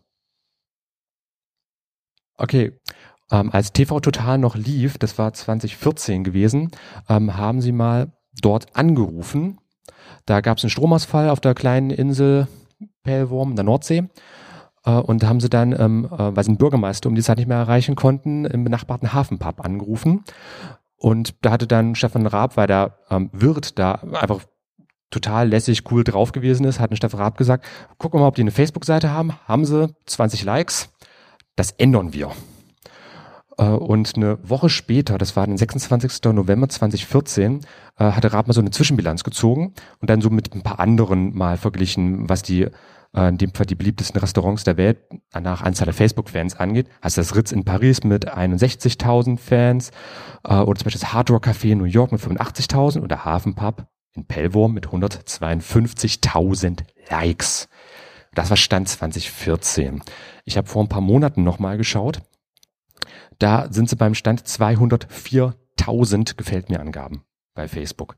Okay, 2.36 2.78
ähm, 3.32 3.50
als 3.52 3.72
TV 3.72 3.98
Total 3.98 4.38
noch 4.38 4.54
lief, 4.54 4.96
das 4.98 5.18
war 5.18 5.32
2014 5.32 6.22
gewesen, 6.22 6.70
ähm, 7.08 7.36
haben 7.36 7.60
sie 7.60 7.72
mal 7.72 8.12
dort 8.40 8.76
angerufen. 8.76 9.58
Da 10.24 10.40
gab 10.40 10.58
es 10.58 10.64
einen 10.64 10.70
Stromausfall 10.70 11.30
auf 11.30 11.40
der 11.40 11.54
kleinen 11.54 11.90
Insel 11.90 12.46
Pellworm 13.02 13.50
in 13.50 13.56
der 13.56 13.64
Nordsee. 13.64 14.08
Äh, 14.88 14.92
und 14.92 15.24
haben 15.24 15.40
sie 15.40 15.50
dann, 15.50 15.72
ähm, 15.78 16.06
äh, 16.06 16.34
weil 16.34 16.44
sie 16.44 16.50
einen 16.50 16.58
Bürgermeister 16.58 17.08
um 17.08 17.14
die 17.14 17.22
Zeit 17.22 17.38
nicht 17.38 17.48
mehr 17.48 17.58
erreichen 17.58 17.94
konnten, 17.94 18.44
im 18.46 18.64
benachbarten 18.64 19.12
Hafenpub 19.12 19.64
angerufen. 19.64 20.24
Und 20.96 21.34
da 21.42 21.52
hatte 21.52 21.66
dann 21.66 21.94
Stefan 21.94 22.26
Raab, 22.26 22.56
weil 22.56 22.66
der 22.66 22.98
ähm, 23.10 23.30
Wirt 23.32 23.78
da 23.78 23.92
einfach 23.92 24.40
total 25.10 25.48
lässig, 25.48 25.84
cool 25.90 26.04
drauf 26.04 26.32
gewesen 26.32 26.64
ist, 26.64 26.80
hat 26.80 26.96
Stefan 26.96 27.20
Raab 27.20 27.36
gesagt, 27.38 27.64
wir 28.14 28.20
mal, 28.20 28.26
ob 28.26 28.34
die 28.34 28.42
eine 28.42 28.50
Facebook-Seite 28.50 29.10
haben. 29.10 29.32
Haben 29.46 29.64
sie 29.64 29.94
20 30.06 30.44
Likes. 30.44 30.90
Das 31.54 31.70
ändern 31.72 32.12
wir. 32.12 32.30
Äh, 33.58 33.64
und 33.64 34.16
eine 34.16 34.38
Woche 34.48 34.70
später, 34.70 35.18
das 35.18 35.36
war 35.36 35.46
den 35.46 35.56
26. 35.56 36.24
November 36.32 36.68
2014, 36.68 37.60
äh, 37.98 38.04
hatte 38.04 38.32
Raab 38.32 38.48
mal 38.48 38.54
so 38.54 38.60
eine 38.60 38.70
Zwischenbilanz 38.70 39.22
gezogen 39.22 39.74
und 40.00 40.10
dann 40.10 40.20
so 40.20 40.30
mit 40.30 40.54
ein 40.54 40.62
paar 40.62 40.80
anderen 40.80 41.36
mal 41.36 41.56
verglichen, 41.56 42.28
was 42.28 42.42
die 42.42 42.68
äh, 43.14 43.28
in 43.28 43.38
dem 43.38 43.54
Fall 43.54 43.66
die 43.66 43.74
beliebtesten 43.74 44.20
Restaurants 44.20 44.64
der 44.64 44.76
Welt 44.76 44.98
nach 45.38 45.62
Anzahl 45.62 45.86
der 45.86 45.94
Facebook-Fans 45.94 46.56
angeht. 46.56 46.88
Hast 47.00 47.18
das 47.18 47.34
Ritz 47.34 47.52
in 47.52 47.64
Paris 47.64 48.04
mit 48.04 48.32
61.000 48.32 49.38
Fans 49.38 49.90
äh, 50.44 50.54
oder 50.54 50.78
zum 50.78 50.84
Beispiel 50.84 51.00
das 51.00 51.12
Hard 51.12 51.30
Rock 51.30 51.46
Café 51.46 51.72
in 51.72 51.78
New 51.78 51.84
York 51.84 52.12
mit 52.12 52.20
85.000 52.20 53.02
oder 53.02 53.24
Hafenpub 53.24 53.86
in 54.14 54.26
Pellworm 54.26 54.74
mit 54.74 54.88
152.000 54.88 56.80
Likes. 57.10 57.68
Das 58.34 58.50
war 58.50 58.56
Stand 58.56 58.88
2014. 58.88 60.02
Ich 60.44 60.56
habe 60.56 60.68
vor 60.68 60.82
ein 60.82 60.88
paar 60.88 61.00
Monaten 61.00 61.44
nochmal 61.44 61.76
geschaut. 61.76 62.20
Da 63.38 63.68
sind 63.70 63.88
sie 63.88 63.96
beim 63.96 64.14
Stand 64.14 64.42
204.000 64.42 66.36
gefällt 66.36 66.68
mir 66.70 66.80
Angaben 66.80 67.22
bei 67.54 67.68
Facebook. 67.68 68.16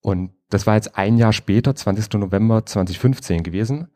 Und 0.00 0.32
das 0.50 0.66
war 0.66 0.74
jetzt 0.74 0.96
ein 0.96 1.16
Jahr 1.16 1.32
später, 1.32 1.74
20. 1.74 2.14
November 2.14 2.66
2015 2.66 3.42
gewesen. 3.42 3.88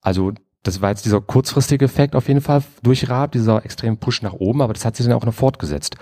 Also 0.00 0.32
das 0.62 0.80
war 0.80 0.90
jetzt 0.90 1.04
dieser 1.04 1.20
kurzfristige 1.20 1.84
Effekt 1.84 2.14
auf 2.14 2.28
jeden 2.28 2.40
Fall 2.40 2.62
durch 2.82 3.08
Raab, 3.08 3.32
dieser 3.32 3.64
extreme 3.64 3.96
Push 3.96 4.22
nach 4.22 4.34
oben, 4.34 4.62
aber 4.62 4.72
das 4.72 4.84
hat 4.84 4.96
sich 4.96 5.06
dann 5.06 5.14
auch 5.14 5.24
noch 5.24 5.34
fortgesetzt. 5.34 5.96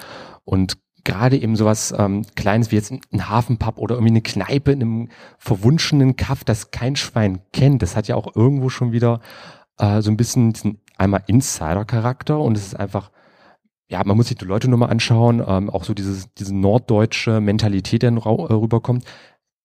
Und 0.44 0.78
gerade 1.04 1.38
eben 1.38 1.56
sowas 1.56 1.94
ähm, 1.96 2.26
Kleines 2.36 2.70
wie 2.70 2.76
jetzt 2.76 2.92
ein 2.92 3.28
Hafenpub 3.28 3.78
oder 3.78 3.94
irgendwie 3.94 4.12
eine 4.12 4.22
Kneipe 4.22 4.72
in 4.72 4.82
einem 4.82 5.08
verwunschenen 5.38 6.16
Kaff, 6.16 6.44
das 6.44 6.70
kein 6.70 6.96
Schwein 6.96 7.40
kennt, 7.52 7.82
das 7.82 7.96
hat 7.96 8.08
ja 8.08 8.16
auch 8.16 8.36
irgendwo 8.36 8.68
schon 8.68 8.92
wieder 8.92 9.20
äh, 9.78 10.02
so 10.02 10.10
ein 10.10 10.16
bisschen 10.16 10.52
diesen 10.52 10.80
einmal 10.98 11.22
Insider-Charakter 11.26 12.38
und 12.38 12.56
es 12.56 12.66
ist 12.66 12.74
einfach, 12.78 13.10
ja, 13.90 14.02
man 14.04 14.16
muss 14.16 14.28
sich 14.28 14.38
die 14.38 14.44
Leute 14.44 14.68
nur 14.68 14.78
mal 14.78 14.86
anschauen, 14.86 15.42
ähm, 15.46 15.68
auch 15.68 15.84
so 15.84 15.94
dieses, 15.94 16.32
diese 16.34 16.54
norddeutsche 16.54 17.40
Mentalität, 17.40 18.02
die 18.02 18.06
äh, 18.06 18.10
rüberkommt. 18.10 19.04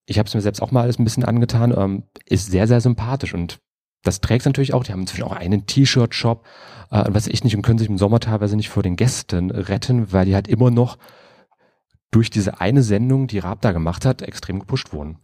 Ich 0.08 0.18
habe 0.18 0.28
es 0.28 0.34
mir 0.34 0.42
selbst 0.42 0.62
auch 0.62 0.72
mal 0.72 0.82
alles 0.82 1.00
ein 1.00 1.04
bisschen 1.04 1.24
angetan, 1.24 1.74
ähm, 1.78 2.04
ist 2.26 2.50
sehr, 2.50 2.68
sehr 2.68 2.82
sympathisch 2.82 3.34
und 3.34 3.60
das 4.04 4.22
trägt 4.22 4.46
natürlich 4.46 4.74
auch. 4.74 4.84
Die 4.84 4.92
haben 4.92 5.02
inzwischen 5.02 5.24
auch 5.24 5.32
einen 5.32 5.68
T-Shirt-Shop, 5.68 6.44
äh, 6.90 7.04
was 7.08 7.28
ich 7.28 7.44
nicht 7.44 7.56
und 7.56 7.62
können 7.62 7.78
sich 7.78 7.90
im 7.90 8.00
Sommer 8.00 8.20
teilweise 8.20 8.56
nicht 8.56 8.70
vor 8.70 8.84
den 8.84 8.96
Gästen 8.96 9.52
retten, 9.52 10.12
weil 10.12 10.26
die 10.26 10.36
halt 10.36 10.48
immer 10.48 10.72
noch 10.72 10.98
durch 12.10 12.32
diese 12.32 12.60
eine 12.62 12.82
Sendung, 12.82 13.28
die 13.28 13.40
Raab 13.40 13.62
da 13.62 13.74
gemacht 13.74 14.06
hat, 14.06 14.24
extrem 14.24 14.60
gepusht 14.60 14.92
wurden. 14.92 15.20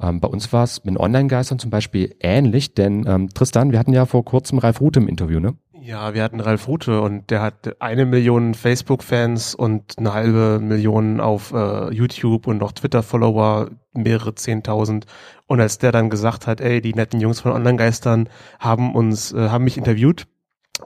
Ähm, 0.00 0.20
bei 0.20 0.28
uns 0.28 0.52
war 0.54 0.64
es 0.64 0.84
mit 0.84 0.98
Online-Geistern 0.98 1.58
zum 1.58 1.70
Beispiel 1.70 2.16
ähnlich, 2.20 2.74
denn 2.74 3.04
ähm, 3.06 3.28
Tristan, 3.28 3.72
wir 3.72 3.78
hatten 3.78 3.92
ja 3.92 4.06
vor 4.06 4.24
kurzem 4.24 4.58
Ralf 4.58 4.80
Rute 4.80 5.00
im 5.00 5.08
Interview, 5.08 5.38
ne? 5.38 5.54
Ja, 5.84 6.14
wir 6.14 6.22
hatten 6.22 6.38
Ralf 6.38 6.68
Rute 6.68 7.00
und 7.00 7.30
der 7.32 7.42
hat 7.42 7.82
eine 7.82 8.06
Million 8.06 8.54
Facebook-Fans 8.54 9.56
und 9.56 9.98
eine 9.98 10.14
halbe 10.14 10.60
Million 10.60 11.18
auf 11.18 11.52
äh, 11.52 11.92
YouTube 11.92 12.46
und 12.46 12.58
noch 12.58 12.70
Twitter-Follower, 12.70 13.68
mehrere 13.92 14.32
Zehntausend. 14.36 15.06
Und 15.48 15.60
als 15.60 15.78
der 15.78 15.90
dann 15.90 16.08
gesagt 16.08 16.46
hat, 16.46 16.60
ey, 16.60 16.80
die 16.80 16.94
netten 16.94 17.18
Jungs 17.18 17.40
von 17.40 17.50
Online-Geistern 17.50 18.28
haben 18.60 18.94
uns, 18.94 19.32
äh, 19.32 19.48
haben 19.48 19.64
mich 19.64 19.76
interviewt, 19.76 20.28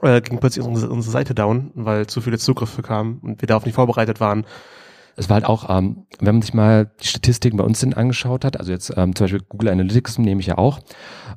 äh, 0.01 0.19
ging 0.19 0.39
plötzlich 0.39 0.65
unsere, 0.65 0.91
unsere 0.91 1.11
Seite 1.11 1.35
down, 1.35 1.69
weil 1.75 2.07
zu 2.07 2.19
viele 2.19 2.39
Zugriffe 2.39 2.81
kamen 2.81 3.19
und 3.21 3.39
wir 3.39 3.47
darauf 3.47 3.65
nicht 3.65 3.75
vorbereitet 3.75 4.19
waren 4.19 4.47
es 5.17 5.29
war 5.29 5.35
halt 5.35 5.45
auch, 5.45 5.69
ähm, 5.69 6.05
wenn 6.19 6.35
man 6.35 6.41
sich 6.43 6.53
mal 6.53 6.91
die 7.01 7.07
Statistiken 7.07 7.57
bei 7.57 7.63
uns 7.63 7.79
denn 7.79 7.95
angeschaut 7.95 8.45
hat, 8.45 8.57
also 8.57 8.71
jetzt 8.71 8.93
ähm, 8.95 9.15
zum 9.15 9.25
Beispiel 9.25 9.41
Google 9.49 9.69
Analytics 9.69 10.19
nehme 10.19 10.39
ich 10.39 10.47
ja 10.47 10.57
auch, 10.57 10.79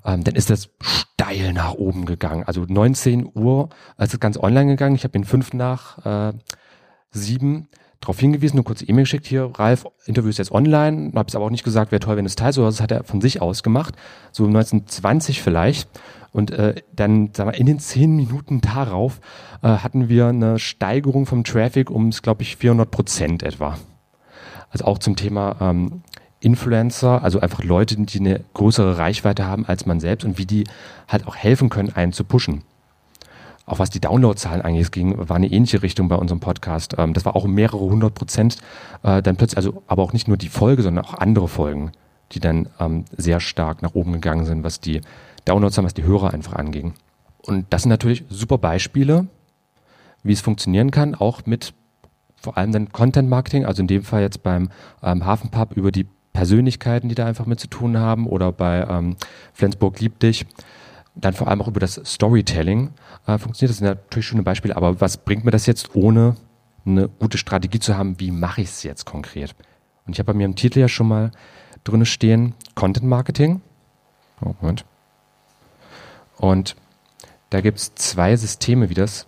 ähm, 0.05 0.23
dann 0.23 0.35
ist 0.35 0.51
das 0.51 0.69
steil 0.81 1.55
nach 1.55 1.75
oben 1.75 2.05
gegangen. 2.05 2.45
Also 2.45 2.65
19 2.69 3.31
Uhr, 3.35 3.71
als 3.97 4.13
es 4.13 4.21
ganz 4.21 4.39
online 4.39 4.67
gegangen, 4.67 4.95
ich 4.95 5.05
habe 5.05 5.19
ihn 5.19 5.25
fünf 5.25 5.55
nach 5.55 6.31
äh, 6.31 6.33
sieben 7.11 7.69
darauf 8.01 8.19
hingewiesen, 8.19 8.57
eine 8.57 8.65
kurze 8.65 8.87
E-Mail 8.87 9.05
geschickt, 9.05 9.27
hier, 9.27 9.51
Ralf, 9.55 9.87
Interview 10.07 10.31
ist 10.31 10.39
jetzt 10.39 10.53
online, 10.53 11.13
habe 11.15 11.29
es 11.29 11.35
aber 11.35 11.45
auch 11.45 11.51
nicht 11.51 11.65
gesagt, 11.65 11.93
wäre 11.93 12.01
toll, 12.01 12.17
wenn 12.17 12.25
es 12.25 12.35
teilst, 12.35 12.59
oder 12.59 12.69
das 12.69 12.81
hat 12.81 12.91
er 12.91 13.05
von 13.05 13.21
sich 13.21 13.43
aus 13.43 13.63
gemacht, 13.63 13.95
so 14.33 14.47
1920 14.47 15.43
vielleicht. 15.43 15.89
Und 16.33 16.51
äh, 16.53 16.77
dann, 16.95 17.31
sagen 17.35 17.51
wir, 17.51 17.59
in 17.59 17.67
den 17.67 17.79
zehn 17.79 18.15
Minuten 18.15 18.61
darauf 18.61 19.21
äh, 19.63 19.69
hatten 19.69 20.09
wir 20.09 20.29
eine 20.29 20.59
Steigerung 20.59 21.27
vom 21.27 21.45
Traffic 21.45 21.91
um, 21.91 22.11
glaube 22.11 22.43
ich, 22.43 22.57
400 22.57 22.91
Prozent 22.91 23.43
etwa. 23.43 23.79
Also 24.71 24.85
auch 24.85 24.99
zum 24.99 25.17
Thema 25.17 25.57
ähm, 25.61 26.03
Influencer, 26.41 27.23
also 27.23 27.41
einfach 27.41 27.63
Leute, 27.65 27.97
die 27.97 28.21
eine 28.21 28.45
größere 28.55 28.97
Reichweite 28.97 29.47
haben 29.47 29.67
als 29.67 29.87
man 29.87 30.01
selbst 30.01 30.25
und 30.25 30.39
wie 30.39 30.47
die 30.47 30.65
halt 31.09 31.27
auch 31.27 31.37
helfen 31.37 31.69
können, 31.69 31.91
einen 31.95 32.13
zu 32.13 32.25
pushen. 32.25 32.63
Auch 33.67 33.79
was 33.79 33.91
die 33.91 34.01
Downloadzahlen 34.01 34.63
angeht, 34.63 34.91
ging, 34.91 35.15
war 35.17 35.37
eine 35.37 35.47
ähnliche 35.47 35.83
Richtung 35.83 36.09
bei 36.09 36.17
unserem 36.17 36.41
Podcast. 36.41 36.97
Ähm, 36.99 37.13
das 37.13 37.25
war 37.25 37.37
auch 37.37 37.47
mehrere 37.47 37.81
hundert 37.81 38.15
Prozent. 38.15 38.57
Äh, 39.03 39.23
dann 39.23 39.37
plötzlich, 39.37 39.59
also 39.59 39.83
aber 39.87 40.03
auch 40.03 40.13
nicht 40.13 40.29
nur 40.29 40.37
die 40.37 40.49
Folge, 40.49 40.83
sondern 40.83 41.05
auch 41.05 41.15
andere 41.15 41.47
Folgen, 41.47 41.93
die 42.33 42.41
dann 42.41 42.69
ähm, 42.79 43.05
sehr 43.17 43.41
stark 43.41 43.83
nach 43.83 43.95
oben 43.95 44.13
gegangen 44.13 44.47
sind, 44.47 44.65
was 44.65 44.81
die 44.81 45.03
Downloads 45.45 45.79
haben, 45.79 45.85
was 45.85 45.95
die 45.95 46.05
Hörer 46.05 46.33
einfach 46.33 46.55
anging. 46.55 46.95
Und 47.43 47.67
das 47.71 47.83
sind 47.83 47.91
natürlich 47.91 48.25
super 48.29 48.59
Beispiele, 48.59 49.27
wie 50.23 50.33
es 50.33 50.41
funktionieren 50.41 50.91
kann, 50.91 51.15
auch 51.15 51.47
mit 51.47 51.75
vor 52.41 52.57
allem 52.57 52.73
dann 52.73 52.91
Content 52.91 53.29
Marketing, 53.29 53.67
also 53.67 53.83
in 53.83 53.87
dem 53.87 54.03
Fall 54.03 54.23
jetzt 54.23 54.43
beim 54.43 54.71
ähm, 55.03 55.25
Hafenpub 55.25 55.77
über 55.77 55.93
die 55.93 56.07
Persönlichkeiten, 56.33 57.09
die 57.09 57.15
da 57.15 57.27
einfach 57.27 57.47
mit 57.47 57.61
zu 57.61 57.67
tun 57.67 57.99
haben, 57.99 58.27
oder 58.27 58.53
bei 58.53 58.87
ähm, 58.89 59.17
Flensburg 59.53 60.01
liebt 60.01 60.23
dich, 60.23 60.47
dann 61.15 61.35
vor 61.35 61.49
allem 61.49 61.61
auch 61.61 61.69
über 61.69 61.81
das 61.81 62.01
Storytelling 62.05 62.91
äh, 63.27 63.37
funktioniert. 63.37 63.71
Das 63.71 63.79
sind 63.79 63.87
natürlich 63.87 64.27
schöne 64.27 64.43
Beispiele, 64.43 64.77
aber 64.77 65.01
was 65.01 65.19
bringt 65.19 65.45
mir 65.45 65.51
das 65.51 65.67
jetzt, 65.67 65.95
ohne 65.95 66.37
eine 66.87 67.09
gute 67.09 67.37
Strategie 67.37 67.79
zu 67.79 67.97
haben, 67.97 68.19
wie 68.21 68.31
mache 68.31 68.63
ich 68.63 68.69
es 68.69 68.83
jetzt 68.85 69.05
konkret? 69.05 69.55
Und 70.07 70.15
ich 70.15 70.19
habe 70.19 70.33
bei 70.33 70.37
mir 70.37 70.47
im 70.47 70.57
Titel 70.57 70.79
ja 70.79 70.89
schon 70.89 71.09
mal 71.09 71.31
drinne 71.85 72.07
stehen, 72.07 72.55
Content 72.75 73.07
Marketing. 73.07 73.61
Oh, 74.43 74.55
Moment. 74.61 74.85
Und 76.41 76.75
da 77.51 77.61
gibt 77.61 77.79
es 77.79 77.95
zwei 77.95 78.35
Systeme, 78.35 78.89
wie 78.89 78.95
das 78.95 79.27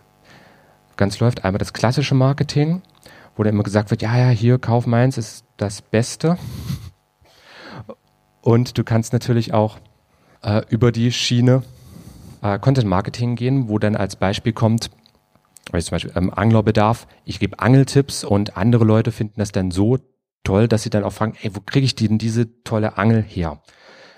ganz 0.96 1.20
läuft. 1.20 1.44
Einmal 1.44 1.58
das 1.58 1.74
klassische 1.74 2.14
Marketing, 2.14 2.80
wo 3.36 3.42
dann 3.42 3.52
immer 3.52 3.62
gesagt 3.62 3.90
wird, 3.90 4.00
ja, 4.00 4.16
ja, 4.16 4.28
hier, 4.30 4.58
kauf 4.58 4.86
meins, 4.86 5.18
ist 5.18 5.44
das 5.58 5.82
Beste. 5.82 6.38
Und 8.40 8.78
du 8.78 8.82
kannst 8.82 9.12
natürlich 9.12 9.52
auch 9.52 9.78
äh, 10.42 10.62
über 10.70 10.90
die 10.90 11.12
Schiene 11.12 11.62
äh, 12.40 12.58
Content 12.58 12.88
Marketing 12.88 13.36
gehen, 13.36 13.68
wo 13.68 13.78
dann 13.78 13.94
als 13.94 14.16
Beispiel 14.16 14.54
kommt, 14.54 14.90
weil 15.70 15.82
zum 15.82 15.96
Beispiel 15.96 16.12
ähm, 16.16 16.32
Anglerbedarf, 16.32 17.06
ich 17.26 17.38
gebe 17.38 17.58
Angeltipps 17.58 18.24
und 18.24 18.56
andere 18.56 18.84
Leute 18.84 19.12
finden 19.12 19.38
das 19.38 19.52
dann 19.52 19.70
so 19.70 19.98
toll, 20.44 20.66
dass 20.66 20.82
sie 20.82 20.90
dann 20.90 21.04
auch 21.04 21.12
fragen, 21.12 21.36
ey, 21.42 21.54
wo 21.54 21.60
kriege 21.60 21.84
ich 21.84 21.94
denn 21.94 22.16
diese 22.16 22.62
tolle 22.64 22.96
Angel 22.96 23.22
her? 23.22 23.60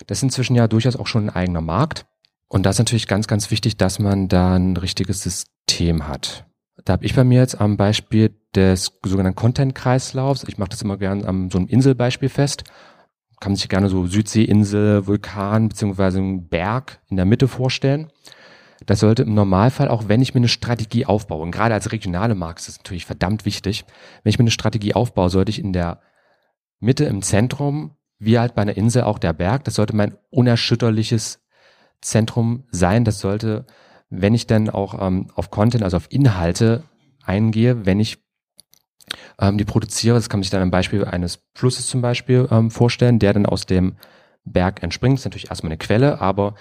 Das 0.07 0.19
ist 0.19 0.23
inzwischen 0.23 0.55
ja 0.55 0.69
durchaus 0.69 0.97
auch 0.97 1.09
schon 1.09 1.29
ein 1.29 1.35
eigener 1.35 1.61
Markt. 1.61 2.07
Und 2.55 2.63
da 2.63 2.71
ist 2.71 2.79
natürlich 2.79 3.09
ganz, 3.09 3.27
ganz 3.27 3.51
wichtig, 3.51 3.79
dass 3.79 3.99
man 3.99 4.29
da 4.29 4.55
ein 4.55 4.77
richtiges 4.77 5.25
System 5.25 6.07
hat. 6.07 6.47
Da 6.85 6.93
habe 6.93 7.05
ich 7.05 7.13
bei 7.13 7.25
mir 7.25 7.41
jetzt 7.41 7.61
am 7.61 7.77
Beispiel 7.77 8.31
des 8.55 8.93
sogenannten 9.05 9.35
Content-Kreislaufs, 9.35 10.45
ich 10.47 10.57
mache 10.57 10.69
das 10.69 10.81
immer 10.83 10.97
gerne 10.97 11.27
am 11.27 11.51
so 11.51 11.59
einem 11.59 11.67
Inselbeispiel 11.67 12.29
fest, 12.29 12.63
kann 13.41 13.51
man 13.51 13.57
sich 13.57 13.69
gerne 13.69 13.89
so 13.89 14.07
Südseeinsel, 14.07 15.09
Vulkan 15.09 15.69
beziehungsweise 15.69 16.19
einen 16.19 16.49
Berg 16.49 17.01
in 17.09 17.17
der 17.17 17.25
Mitte 17.25 17.49
vorstellen. 17.49 18.13
Das 18.87 19.01
sollte 19.01 19.25
im 19.25 19.35
Normalfall, 19.35 19.89
auch 19.89 20.07
wenn 20.07 20.23
ich 20.23 20.33
mir 20.35 20.39
eine 20.39 20.47
Strategie 20.47 21.07
aufbaue, 21.07 21.43
und 21.43 21.51
gerade 21.51 21.75
als 21.75 21.91
regionale 21.91 22.37
Markt 22.37 22.61
ist 22.61 22.69
das 22.69 22.79
natürlich 22.79 23.05
verdammt 23.05 23.47
wichtig, 23.47 23.85
wenn 24.23 24.31
ich 24.31 24.39
mir 24.39 24.45
eine 24.45 24.53
Strategie 24.53 24.95
aufbaue, 24.95 25.29
sollte 25.29 25.51
ich 25.51 25.59
in 25.59 25.73
der 25.73 26.03
Mitte 26.79 27.05
im 27.07 27.21
Zentrum, 27.21 27.97
wie 28.21 28.39
halt 28.39 28.55
bei 28.55 28.63
einer 28.63 28.77
Insel 28.77 29.03
auch 29.03 29.19
der 29.19 29.33
Berg, 29.33 29.65
das 29.65 29.75
sollte 29.75 29.97
mein 29.97 30.17
unerschütterliches 30.31 31.44
Zentrum 32.05 32.65
sein. 32.71 33.05
Das 33.05 33.19
sollte, 33.19 33.67
wenn 34.11 34.35
ich 34.35 34.47
dann 34.47 34.71
auch 34.71 35.01
ähm, 35.01 35.29
auf 35.35 35.51
Content, 35.51 35.83
also 35.83 35.97
auf 35.97 36.11
Inhalte 36.11 36.85
eingehe, 37.25 37.87
wenn 37.87 38.01
ich 38.01 38.19
ähm, 39.41 39.59
die 39.59 39.65
produziere, 39.65 40.15
das 40.17 40.29
kann 40.29 40.39
man 40.39 40.45
sich 40.45 40.51
dann 40.51 40.63
am 40.63 40.71
Beispiel 40.71 41.05
eines 41.05 41.41
Flusses 41.55 41.87
zum 41.87 42.01
Beispiel 42.01 42.49
ähm, 42.51 42.71
vorstellen, 42.71 43.19
der 43.19 43.33
dann 43.33 43.47
aus 43.47 43.67
dem 43.67 43.97
Berg 44.45 44.83
entspringt. 44.83 45.15
Das 45.15 45.23
ist 45.23 45.27
natürlich 45.27 45.51
erstmal 45.51 45.73
eine 45.73 45.79
Quelle, 45.79 46.21
aber 46.21 46.55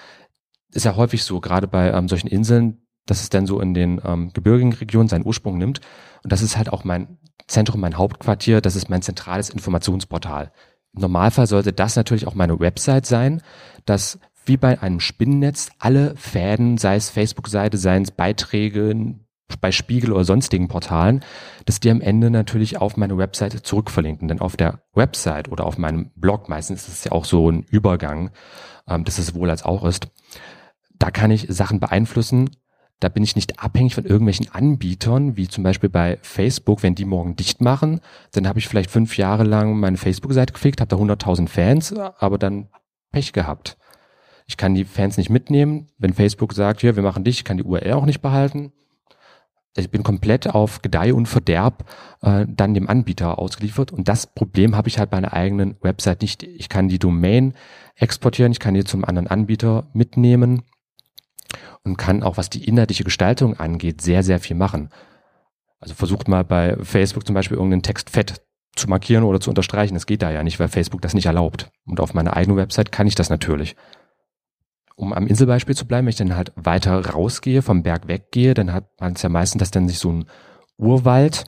ist 0.72 0.86
ja 0.86 0.96
häufig 0.96 1.24
so, 1.24 1.40
gerade 1.40 1.68
bei 1.68 1.92
ähm, 1.92 2.08
solchen 2.08 2.28
Inseln, 2.28 2.82
dass 3.06 3.22
es 3.22 3.30
dann 3.30 3.46
so 3.46 3.60
in 3.60 3.74
den 3.74 4.02
ähm, 4.04 4.32
gebirgigen 4.34 4.74
Regionen 4.74 5.10
seinen 5.10 5.26
Ursprung 5.26 5.58
nimmt. 5.58 5.82
Und 6.24 6.32
das 6.32 6.42
ist 6.42 6.58
halt 6.58 6.72
auch 6.72 6.84
mein 6.84 7.18
Zentrum, 7.48 7.82
mein 7.82 7.98
Hauptquartier, 7.98 8.62
das 8.62 8.76
ist 8.76 8.90
mein 8.90 9.02
zentrales 9.02 9.50
Informationsportal. 9.50 10.52
Im 10.96 11.02
Normalfall 11.02 11.48
sollte 11.48 11.74
das 11.74 11.96
natürlich 11.96 12.28
auch 12.28 12.36
meine 12.36 12.60
Website 12.60 13.06
sein, 13.06 13.42
dass 13.86 14.20
wie 14.46 14.58
bei 14.58 14.82
einem 14.82 15.00
Spinnennetz 15.00 15.70
alle 15.80 16.16
Fäden, 16.16 16.78
sei 16.78 16.96
es 16.96 17.10
Facebook-Seite, 17.10 17.78
seien 17.78 18.04
es 18.04 18.12
Beiträge 18.12 19.16
bei 19.62 19.72
Spiegel 19.72 20.12
oder 20.12 20.26
sonstigen 20.26 20.68
Portalen, 20.68 21.24
dass 21.66 21.80
die 21.80 21.90
am 21.90 22.02
Ende 22.02 22.30
natürlich 22.30 22.78
auf 22.78 22.98
meine 22.98 23.18
Webseite 23.18 23.62
zurückverlinken. 23.62 24.28
Denn 24.28 24.42
auf 24.42 24.58
der 24.58 24.82
Website 24.94 25.50
oder 25.52 25.66
auf 25.66 25.78
meinem 25.78 26.12
Blog, 26.16 26.50
meistens 26.50 26.88
ist 26.88 26.94
es 26.94 27.04
ja 27.06 27.12
auch 27.12 27.26
so 27.26 27.50
ein 27.50 27.64
Übergang, 27.64 28.32
ähm, 28.88 29.04
dass 29.04 29.18
es 29.18 29.36
wohl 29.36 29.50
als 29.50 29.64
auch 29.64 29.86
ist, 29.86 30.08
da 30.98 31.12
kann 31.12 31.32
ich 31.32 31.48
Sachen 31.50 31.80
beeinflussen. 31.80 32.50
Da 33.00 33.10
bin 33.10 33.24
ich 33.24 33.36
nicht 33.36 33.60
abhängig 33.60 33.96
von 33.96 34.06
irgendwelchen 34.06 34.50
Anbietern, 34.52 35.36
wie 35.36 35.50
zum 35.50 35.64
Beispiel 35.64 35.90
bei 35.90 36.20
Facebook, 36.22 36.84
wenn 36.84 36.96
die 36.96 37.06
morgen 37.06 37.36
dicht 37.36 37.60
machen, 37.60 38.00
dann 38.32 38.48
habe 38.48 38.60
ich 38.60 38.68
vielleicht 38.68 38.90
fünf 38.90 39.18
Jahre 39.18 39.44
lang 39.44 39.78
meine 39.78 39.98
Facebook-Seite 39.98 40.54
gefickt, 40.54 40.80
habe 40.80 40.96
da 40.96 40.96
100.000 40.96 41.50
Fans, 41.50 41.94
aber 41.94 42.38
dann 42.38 42.70
Pech 43.12 43.34
gehabt. 43.34 43.78
Ich 44.48 44.58
kann 44.58 44.76
die 44.76 44.86
Fans 44.86 45.18
nicht 45.18 45.30
mitnehmen. 45.30 45.88
Wenn 45.98 46.14
Facebook 46.14 46.54
sagt, 46.54 46.82
hier, 46.82 46.96
wir 46.96 47.04
machen 47.04 47.24
dich, 47.24 47.40
ich 47.40 47.44
kann 47.44 47.58
die 47.58 47.64
URL 47.64 47.94
auch 47.94 48.06
nicht 48.06 48.22
behalten. 48.22 48.72
Ich 49.76 49.90
bin 49.90 50.04
komplett 50.04 50.48
auf 50.54 50.84
Gedeih 50.84 51.14
und 51.14 51.26
Verderb 51.26 51.90
äh, 52.22 52.46
dann 52.48 52.76
dem 52.76 52.88
Anbieter 52.88 53.40
ausgeliefert. 53.40 53.92
Und 53.92 54.08
das 54.08 54.28
Problem 54.28 54.76
habe 54.76 54.88
ich 54.88 55.00
halt 55.00 55.10
bei 55.10 55.18
einer 55.18 55.34
eigenen 55.34 55.78
Website 55.82 56.22
nicht. 56.22 56.44
Ich 56.44 56.70
kann 56.70 56.90
die 56.90 57.00
Domain 57.00 57.54
exportieren, 57.96 58.52
ich 58.52 58.60
kann 58.60 58.76
die 58.76 58.84
zum 58.84 59.04
anderen 59.04 59.28
Anbieter 59.28 59.88
mitnehmen 59.94 60.62
und 61.84 61.98
kann 61.98 62.22
auch, 62.22 62.38
was 62.38 62.52
die 62.52 62.66
inhaltliche 62.66 63.04
Gestaltung 63.04 63.60
angeht, 63.60 64.02
sehr, 64.02 64.22
sehr 64.22 64.40
viel 64.40 64.56
machen. 64.56 64.90
Also 65.80 65.96
versucht 65.96 66.28
mal 66.28 66.44
bei 66.44 66.78
Facebook 66.82 67.26
zum 67.26 67.34
Beispiel 67.34 67.58
irgendeinen 67.58 67.84
Text 67.84 68.10
fett 68.12 68.42
zu 68.76 68.88
markieren 68.90 69.24
oder 69.24 69.40
zu 69.40 69.50
unterstreichen. 69.50 69.96
Das 69.96 70.06
geht 70.06 70.22
da 70.22 70.32
ja 70.32 70.44
nicht, 70.44 70.60
weil 70.60 70.68
Facebook 70.68 71.02
das 71.02 71.14
nicht 71.14 71.26
erlaubt. 71.26 71.72
Und 71.86 72.00
auf 72.00 72.14
meiner 72.14 72.36
eigenen 72.36 72.58
Website 72.58 72.92
kann 72.92 73.08
ich 73.08 73.16
das 73.16 73.30
natürlich. 73.30 73.76
Um 74.96 75.14
am 75.14 75.28
Inselbeispiel 75.28 75.76
zu 75.76 75.88
bleiben, 75.88 76.06
wenn 76.06 76.12
ich 76.12 76.18
dann 76.18 76.36
halt 76.36 76.52
weiter 76.56 77.06
rausgehe, 77.06 77.62
vom 77.62 77.84
Berg 77.84 78.08
weggehe, 78.08 78.54
dann 78.54 78.74
hat 78.74 78.86
man 79.00 79.14
es 79.14 79.22
ja 79.22 79.30
meistens, 79.30 79.60
dass 79.60 79.72
dann 79.72 79.88
sich 79.88 80.00
so 80.00 80.12
ein 80.12 80.26
Urwald 80.78 81.46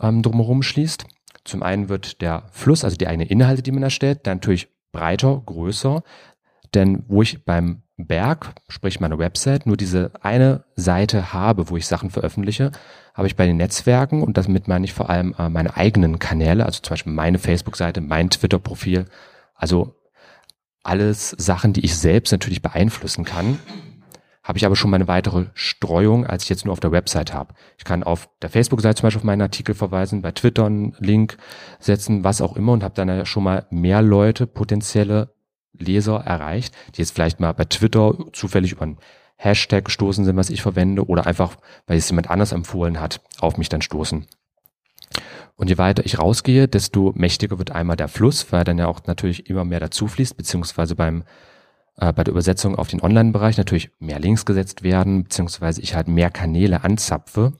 ähm, 0.00 0.22
drumherum 0.22 0.62
schließt. 0.62 1.04
Zum 1.44 1.62
einen 1.62 1.88
wird 1.88 2.20
der 2.20 2.44
Fluss, 2.52 2.84
also 2.84 2.96
die 2.96 3.06
eigenen 3.06 3.28
Inhalte, 3.28 3.62
die 3.62 3.72
man 3.72 3.82
erstellt, 3.82 4.26
dann 4.26 4.38
natürlich 4.38 4.68
breiter, 4.92 5.42
größer. 5.44 6.02
Denn 6.74 7.04
wo 7.08 7.22
ich 7.22 7.44
beim 7.44 7.82
Berg, 7.96 8.54
sprich 8.68 9.00
meine 9.00 9.18
Website, 9.18 9.66
nur 9.66 9.76
diese 9.76 10.12
eine 10.20 10.64
Seite 10.76 11.32
habe, 11.32 11.70
wo 11.70 11.76
ich 11.76 11.86
Sachen 11.86 12.10
veröffentliche, 12.10 12.70
habe 13.14 13.26
ich 13.26 13.36
bei 13.36 13.46
den 13.46 13.56
Netzwerken, 13.56 14.22
und 14.22 14.36
damit 14.36 14.68
meine 14.68 14.84
ich 14.84 14.94
vor 14.94 15.10
allem 15.10 15.34
äh, 15.38 15.48
meine 15.48 15.76
eigenen 15.76 16.18
Kanäle, 16.18 16.64
also 16.64 16.80
zum 16.80 16.92
Beispiel 16.92 17.12
meine 17.12 17.38
Facebook-Seite, 17.38 18.00
mein 18.00 18.30
Twitter-Profil, 18.30 19.06
also 19.54 19.99
alles 20.82 21.30
Sachen, 21.30 21.72
die 21.72 21.84
ich 21.84 21.96
selbst 21.96 22.32
natürlich 22.32 22.62
beeinflussen 22.62 23.24
kann, 23.24 23.58
habe 24.42 24.58
ich 24.58 24.66
aber 24.66 24.76
schon 24.76 24.90
mal 24.90 24.96
eine 24.96 25.08
weitere 25.08 25.46
Streuung, 25.54 26.26
als 26.26 26.44
ich 26.44 26.48
jetzt 26.48 26.64
nur 26.64 26.72
auf 26.72 26.80
der 26.80 26.92
Website 26.92 27.32
habe. 27.32 27.54
Ich 27.78 27.84
kann 27.84 28.02
auf 28.02 28.28
der 28.42 28.50
Facebook-Seite 28.50 28.96
zum 28.96 29.06
Beispiel 29.06 29.20
auf 29.20 29.24
meinen 29.24 29.42
Artikel 29.42 29.74
verweisen, 29.74 30.22
bei 30.22 30.32
Twitter 30.32 30.66
einen 30.66 30.96
Link 30.98 31.36
setzen, 31.78 32.24
was 32.24 32.40
auch 32.40 32.56
immer 32.56 32.72
und 32.72 32.82
habe 32.82 32.94
dann 32.94 33.08
ja 33.08 33.26
schon 33.26 33.44
mal 33.44 33.66
mehr 33.70 34.02
Leute, 34.02 34.46
potenzielle 34.46 35.34
Leser 35.72 36.16
erreicht, 36.16 36.74
die 36.94 37.02
jetzt 37.02 37.14
vielleicht 37.14 37.40
mal 37.40 37.52
bei 37.52 37.64
Twitter 37.64 38.16
zufällig 38.32 38.72
über 38.72 38.82
einen 38.82 38.98
Hashtag 39.36 39.86
gestoßen 39.86 40.24
sind, 40.24 40.36
was 40.36 40.50
ich 40.50 40.62
verwende, 40.62 41.06
oder 41.06 41.26
einfach, 41.26 41.56
weil 41.86 41.96
es 41.96 42.10
jemand 42.10 42.30
anders 42.30 42.52
empfohlen 42.52 43.00
hat, 43.00 43.20
auf 43.40 43.56
mich 43.56 43.68
dann 43.68 43.82
stoßen. 43.82 44.26
Und 45.60 45.68
je 45.68 45.76
weiter 45.76 46.06
ich 46.06 46.18
rausgehe, 46.18 46.68
desto 46.68 47.12
mächtiger 47.14 47.58
wird 47.58 47.70
einmal 47.70 47.96
der 47.96 48.08
Fluss, 48.08 48.50
weil 48.50 48.64
dann 48.64 48.78
ja 48.78 48.86
auch 48.86 49.00
natürlich 49.06 49.50
immer 49.50 49.66
mehr 49.66 49.78
dazu 49.78 50.06
fließt, 50.06 50.34
beziehungsweise 50.34 50.94
beim 50.94 51.22
äh, 51.98 52.14
bei 52.14 52.24
der 52.24 52.32
Übersetzung 52.32 52.76
auf 52.76 52.88
den 52.88 53.02
Online-Bereich 53.02 53.58
natürlich 53.58 53.90
mehr 53.98 54.18
Links 54.18 54.46
gesetzt 54.46 54.82
werden, 54.82 55.24
beziehungsweise 55.24 55.82
ich 55.82 55.94
halt 55.94 56.08
mehr 56.08 56.30
Kanäle 56.30 56.82
anzapfe. 56.82 57.52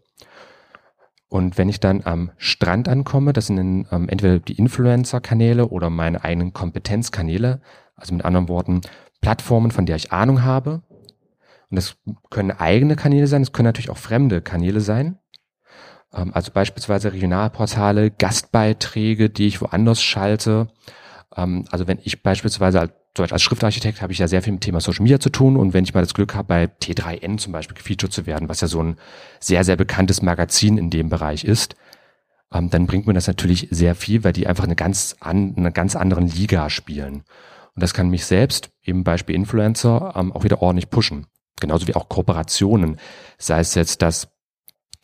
Und 1.29 1.59
wenn 1.59 1.69
ich 1.69 1.79
dann 1.79 2.01
am 2.05 2.31
Strand 2.39 2.89
ankomme, 2.89 3.35
das 3.35 3.49
sind 3.49 3.57
dann, 3.57 3.87
ähm, 3.93 4.09
entweder 4.09 4.39
die 4.39 4.57
Influencer-Kanäle 4.57 5.69
oder 5.69 5.91
meine 5.91 6.25
eigenen 6.25 6.55
Kompetenzkanäle, 6.55 7.61
also 7.97 8.15
mit 8.15 8.25
anderen 8.25 8.49
Worten 8.49 8.81
Plattformen, 9.21 9.73
von 9.73 9.85
der 9.85 9.97
ich 9.97 10.11
Ahnung 10.11 10.43
habe. 10.43 10.81
Und 11.69 11.77
das 11.77 11.99
können 12.31 12.51
eigene 12.51 12.97
Kanäle 12.97 13.27
sein, 13.27 13.43
es 13.43 13.53
können 13.53 13.67
natürlich 13.67 13.91
auch 13.91 13.99
fremde 13.99 14.41
Kanäle 14.41 14.81
sein. 14.81 15.19
Ähm, 16.15 16.33
also 16.35 16.51
beispielsweise 16.53 17.13
Regionalportale, 17.13 18.11
Gastbeiträge, 18.11 19.31
die 19.31 19.47
ich 19.47 19.61
woanders 19.61 20.03
schalte. 20.03 20.69
Ähm, 21.37 21.65
also 21.71 21.87
wenn 21.87 21.99
ich 22.03 22.23
beispielsweise 22.23 22.81
als, 22.81 23.33
als 23.33 23.43
Schriftarchitekt 23.43 24.03
habe 24.03 24.13
ich 24.13 24.19
ja 24.19 24.29
sehr 24.29 24.43
viel 24.43 24.53
mit 24.53 24.63
Thema 24.63 24.81
Social 24.81 25.03
Media 25.03 25.21
zu 25.21 25.31
tun 25.31 25.57
und 25.57 25.75
wenn 25.75 25.85
ich 25.85 25.95
mal 25.95 26.01
das 26.01 26.15
Glück 26.15 26.35
habe, 26.35 26.49
bei 26.49 26.65
T3N 26.65 27.39
zum 27.39 27.53
Beispiel 27.53 27.77
gefeatured 27.77 28.13
zu 28.13 28.27
werden, 28.27 28.49
was 28.49 28.61
ja 28.61 28.69
so 28.69 28.83
ein 28.83 28.97
sehr, 29.41 29.65
sehr 29.65 29.77
bekanntes 29.77 30.23
Magazin 30.23 30.79
in 30.79 30.91
dem 30.91 31.09
Bereich 31.09 31.45
ist, 31.45 31.77
ähm, 32.53 32.71
dann 32.71 32.87
bringt 32.87 33.07
mir 33.07 33.15
das 33.15 33.27
natürlich 33.27 33.69
sehr 33.71 33.95
viel, 33.95 34.25
weil 34.25 34.33
die 34.33 34.47
einfach 34.47 34.65
eine 34.65 34.77
ganz, 34.77 35.17
an, 35.21 35.55
eine 35.57 35.73
ganz 35.73 35.97
anderen 35.97 36.29
Liga 36.29 36.71
spielen. 36.71 37.25
Und 37.75 37.83
das 37.83 37.95
kann 37.95 38.11
mich 38.11 38.25
selbst, 38.25 38.71
eben 38.83 39.05
Beispiel 39.05 39.37
Influencer, 39.37 40.17
auch 40.17 40.43
wieder 40.43 40.61
ordentlich 40.61 40.91
pushen. 40.91 41.27
Genauso 41.61 41.87
wie 41.87 41.95
auch 41.95 42.09
Kooperationen. 42.09 42.99
Sei 43.39 43.61
es 43.61 43.75
jetzt, 43.77 44.03
dass 44.03 44.29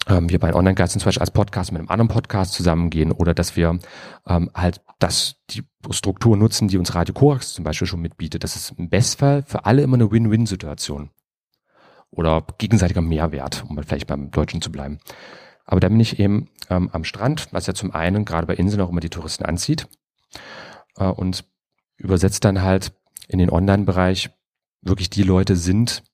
ähm, 0.06 0.30
wir 0.30 0.38
bei 0.38 0.54
Online-Geistern 0.54 1.00
zum 1.00 1.08
Beispiel 1.08 1.20
als 1.22 1.30
Podcast 1.30 1.72
mit 1.72 1.80
einem 1.80 1.88
anderen 1.88 2.08
Podcast 2.08 2.52
zusammengehen 2.54 3.12
oder 3.12 3.34
dass 3.34 3.56
wir 3.56 3.78
ähm, 4.26 4.50
halt 4.54 4.80
das, 4.98 5.36
die 5.50 5.62
Struktur 5.90 6.36
nutzen, 6.36 6.68
die 6.68 6.78
uns 6.78 6.94
Radio 6.94 7.14
Korax 7.14 7.54
zum 7.54 7.64
Beispiel 7.64 7.86
schon 7.86 8.00
mitbietet. 8.00 8.44
Das 8.44 8.56
ist 8.56 8.72
im 8.78 8.88
Bestfall 8.88 9.42
für 9.42 9.64
alle 9.66 9.82
immer 9.82 9.96
eine 9.96 10.10
Win-Win-Situation. 10.10 11.10
Oder 12.10 12.46
gegenseitiger 12.58 13.02
Mehrwert, 13.02 13.64
um 13.68 13.82
vielleicht 13.82 14.06
beim 14.06 14.30
Deutschen 14.30 14.62
zu 14.62 14.70
bleiben. 14.70 15.00
Aber 15.64 15.80
da 15.80 15.88
bin 15.88 16.00
ich 16.00 16.18
eben 16.20 16.48
ähm, 16.70 16.88
am 16.92 17.04
Strand, 17.04 17.48
was 17.50 17.66
ja 17.66 17.74
zum 17.74 17.92
einen 17.92 18.24
gerade 18.24 18.46
bei 18.46 18.54
Inseln 18.54 18.80
auch 18.80 18.90
immer 18.90 19.00
die 19.00 19.10
Touristen 19.10 19.44
anzieht 19.44 19.88
äh, 20.96 21.04
und 21.04 21.44
übersetzt 21.96 22.44
dann 22.44 22.62
halt 22.62 22.92
in 23.28 23.40
den 23.40 23.50
Online-Bereich 23.50 24.30
wirklich 24.82 25.10
die 25.10 25.24
Leute 25.24 25.56
sind, 25.56 26.04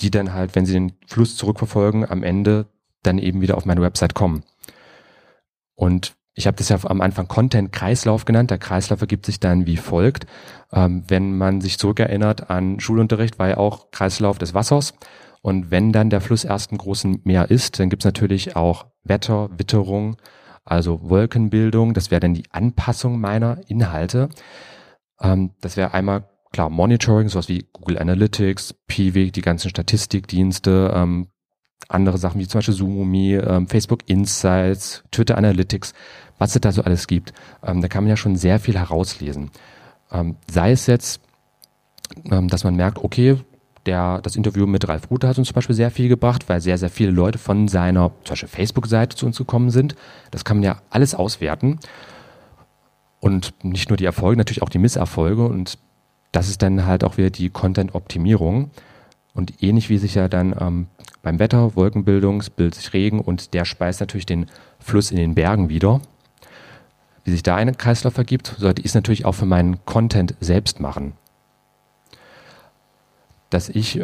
die 0.00 0.10
dann 0.10 0.32
halt, 0.32 0.56
wenn 0.56 0.66
sie 0.66 0.72
den 0.72 0.92
Fluss 1.06 1.36
zurückverfolgen, 1.36 2.08
am 2.10 2.24
Ende 2.24 2.66
dann 3.02 3.18
eben 3.18 3.40
wieder 3.40 3.56
auf 3.56 3.66
meine 3.66 3.82
Website 3.82 4.14
kommen. 4.14 4.42
Und 5.74 6.14
ich 6.34 6.46
habe 6.46 6.56
das 6.56 6.68
ja 6.68 6.78
am 6.84 7.00
Anfang 7.00 7.28
Content-Kreislauf 7.28 8.24
genannt. 8.24 8.50
Der 8.50 8.58
Kreislauf 8.58 9.00
ergibt 9.00 9.26
sich 9.26 9.40
dann 9.40 9.66
wie 9.66 9.76
folgt. 9.76 10.26
Ähm, 10.72 11.04
wenn 11.08 11.36
man 11.36 11.60
sich 11.60 11.78
zurückerinnert 11.78 12.50
an 12.50 12.80
Schulunterricht, 12.80 13.38
war 13.38 13.48
ja 13.48 13.56
auch 13.56 13.90
Kreislauf 13.90 14.38
des 14.38 14.54
Wassers. 14.54 14.94
Und 15.42 15.70
wenn 15.70 15.92
dann 15.92 16.10
der 16.10 16.20
Fluss 16.20 16.44
erst 16.44 16.70
einen 16.70 16.78
großen 16.78 17.22
Meer 17.24 17.50
ist, 17.50 17.80
dann 17.80 17.90
gibt's 17.90 18.04
natürlich 18.04 18.56
auch 18.56 18.86
Wetter, 19.04 19.50
Witterung, 19.58 20.16
also 20.64 21.08
Wolkenbildung. 21.08 21.94
Das 21.94 22.10
wäre 22.10 22.20
dann 22.20 22.34
die 22.34 22.50
Anpassung 22.50 23.20
meiner 23.20 23.58
Inhalte. 23.68 24.28
Ähm, 25.20 25.52
das 25.60 25.76
wäre 25.76 25.94
einmal 25.94 26.28
klar 26.52 26.70
Monitoring, 26.70 27.28
sowas 27.28 27.48
wie 27.48 27.68
Google 27.72 27.98
Analytics, 27.98 28.74
Piwik, 28.86 29.32
die 29.32 29.42
ganzen 29.42 29.70
Statistikdienste, 29.70 30.92
ähm, 30.94 31.28
andere 31.88 32.18
Sachen 32.18 32.40
wie 32.40 32.46
zum 32.46 32.58
Beispiel 32.58 32.74
Zoomomi, 32.74 33.34
ähm, 33.34 33.66
Facebook 33.66 34.00
Insights, 34.06 35.02
Twitter 35.10 35.36
Analytics, 35.36 35.92
was 36.38 36.54
es 36.54 36.60
da 36.60 36.72
so 36.72 36.82
alles 36.82 37.06
gibt. 37.06 37.32
Ähm, 37.64 37.80
da 37.80 37.88
kann 37.88 38.04
man 38.04 38.10
ja 38.10 38.16
schon 38.16 38.36
sehr 38.36 38.60
viel 38.60 38.78
herauslesen. 38.78 39.50
Ähm, 40.12 40.36
sei 40.50 40.72
es 40.72 40.86
jetzt, 40.86 41.20
ähm, 42.30 42.48
dass 42.48 42.64
man 42.64 42.76
merkt, 42.76 42.98
okay, 42.98 43.38
der, 43.86 44.20
das 44.20 44.36
Interview 44.36 44.66
mit 44.66 44.88
Ralf 44.88 45.10
Rute 45.10 45.26
hat 45.26 45.38
uns 45.38 45.48
zum 45.48 45.54
Beispiel 45.54 45.76
sehr 45.76 45.90
viel 45.90 46.08
gebracht, 46.08 46.48
weil 46.48 46.60
sehr, 46.60 46.78
sehr 46.78 46.90
viele 46.90 47.10
Leute 47.10 47.38
von 47.38 47.66
seiner 47.66 48.12
Facebook-Seite 48.24 49.16
zu 49.16 49.26
uns 49.26 49.38
gekommen 49.38 49.70
sind. 49.70 49.96
Das 50.30 50.44
kann 50.44 50.58
man 50.58 50.64
ja 50.64 50.82
alles 50.90 51.14
auswerten. 51.14 51.78
Und 53.20 53.54
nicht 53.62 53.88
nur 53.88 53.96
die 53.96 54.04
Erfolge, 54.04 54.38
natürlich 54.38 54.62
auch 54.62 54.68
die 54.68 54.78
Misserfolge. 54.78 55.44
Und 55.46 55.78
das 56.32 56.48
ist 56.48 56.62
dann 56.62 56.86
halt 56.86 57.04
auch 57.04 57.16
wieder 57.16 57.30
die 57.30 57.50
Content-Optimierung. 57.50 58.70
Und 59.34 59.62
ähnlich 59.62 59.88
wie 59.88 59.98
sich 59.98 60.14
ja 60.14 60.28
dann 60.28 60.54
ähm, 60.58 60.86
beim 61.22 61.38
Wetter, 61.38 61.76
Wolkenbildung, 61.76 62.42
bildet 62.56 62.74
sich 62.74 62.92
Regen 62.92 63.20
und 63.20 63.54
der 63.54 63.64
speist 63.64 64.00
natürlich 64.00 64.26
den 64.26 64.46
Fluss 64.78 65.10
in 65.10 65.16
den 65.16 65.34
Bergen 65.34 65.68
wieder. 65.68 66.00
Wie 67.24 67.30
sich 67.30 67.42
da 67.42 67.56
ein 67.56 67.76
Kreislauf 67.76 68.16
ergibt, 68.18 68.54
sollte 68.58 68.80
ich 68.80 68.86
es 68.86 68.94
natürlich 68.94 69.24
auch 69.24 69.34
für 69.34 69.46
meinen 69.46 69.84
Content 69.84 70.34
selbst 70.40 70.80
machen. 70.80 71.12
Dass 73.50 73.68
ich 73.68 74.02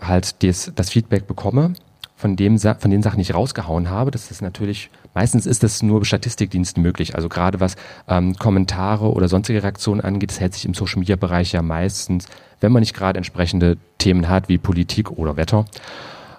halt 0.00 0.42
das, 0.42 0.72
das 0.74 0.90
Feedback 0.90 1.26
bekomme 1.26 1.74
von, 2.18 2.34
dem, 2.34 2.58
von 2.58 2.90
den 2.90 3.00
Sachen, 3.00 3.20
ich 3.20 3.32
rausgehauen 3.32 3.88
habe. 3.90 4.10
Das 4.10 4.32
ist 4.32 4.42
natürlich, 4.42 4.90
meistens 5.14 5.46
ist 5.46 5.62
das 5.62 5.82
nur 5.84 6.04
Statistikdiensten 6.04 6.82
möglich. 6.82 7.14
Also 7.14 7.28
gerade 7.28 7.60
was 7.60 7.76
ähm, 8.08 8.34
Kommentare 8.34 9.12
oder 9.12 9.28
sonstige 9.28 9.62
Reaktionen 9.62 10.00
angeht, 10.00 10.30
das 10.30 10.40
hält 10.40 10.52
sich 10.52 10.64
im 10.64 10.74
Social 10.74 10.98
Media 10.98 11.14
Bereich 11.14 11.52
ja 11.52 11.62
meistens, 11.62 12.26
wenn 12.60 12.72
man 12.72 12.80
nicht 12.80 12.94
gerade 12.94 13.18
entsprechende 13.18 13.78
Themen 13.98 14.28
hat 14.28 14.48
wie 14.48 14.58
Politik 14.58 15.12
oder 15.12 15.36
Wetter, 15.36 15.64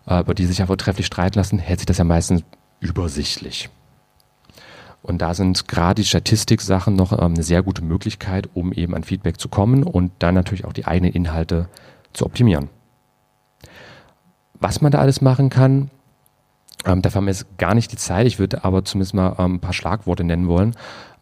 äh, 0.05 0.19
über 0.19 0.33
die 0.33 0.45
sich 0.45 0.57
ja 0.57 0.65
vortrefflich 0.65 1.05
streiten 1.05 1.39
lassen, 1.39 1.59
hält 1.59 1.79
sich 1.79 1.85
das 1.85 1.97
ja 1.97 2.03
meistens 2.03 2.43
übersichtlich. 2.81 3.69
Und 5.01 5.21
da 5.21 5.33
sind 5.33 5.69
gerade 5.69 6.01
die 6.01 6.07
Statistik-Sachen 6.07 6.97
noch 6.97 7.13
ähm, 7.13 7.35
eine 7.35 7.43
sehr 7.43 7.63
gute 7.63 7.85
Möglichkeit, 7.85 8.49
um 8.53 8.73
eben 8.73 8.93
an 8.93 9.03
Feedback 9.03 9.39
zu 9.39 9.47
kommen 9.47 9.83
und 9.83 10.11
dann 10.19 10.35
natürlich 10.35 10.65
auch 10.65 10.73
die 10.73 10.87
eigenen 10.87 11.13
Inhalte 11.13 11.69
zu 12.11 12.25
optimieren. 12.25 12.67
Was 14.59 14.81
man 14.81 14.91
da 14.91 14.99
alles 14.99 15.21
machen 15.21 15.49
kann, 15.49 15.89
ähm, 16.85 17.01
dafür 17.01 17.17
haben 17.17 17.25
wir 17.25 17.33
jetzt 17.33 17.57
gar 17.57 17.75
nicht 17.75 17.91
die 17.91 17.97
Zeit. 17.97 18.25
Ich 18.25 18.39
würde 18.39 18.63
aber 18.63 18.85
zumindest 18.85 19.13
mal 19.13 19.35
ähm, 19.37 19.55
ein 19.55 19.59
paar 19.59 19.73
Schlagworte 19.73 20.23
nennen 20.23 20.47
wollen. 20.47 20.75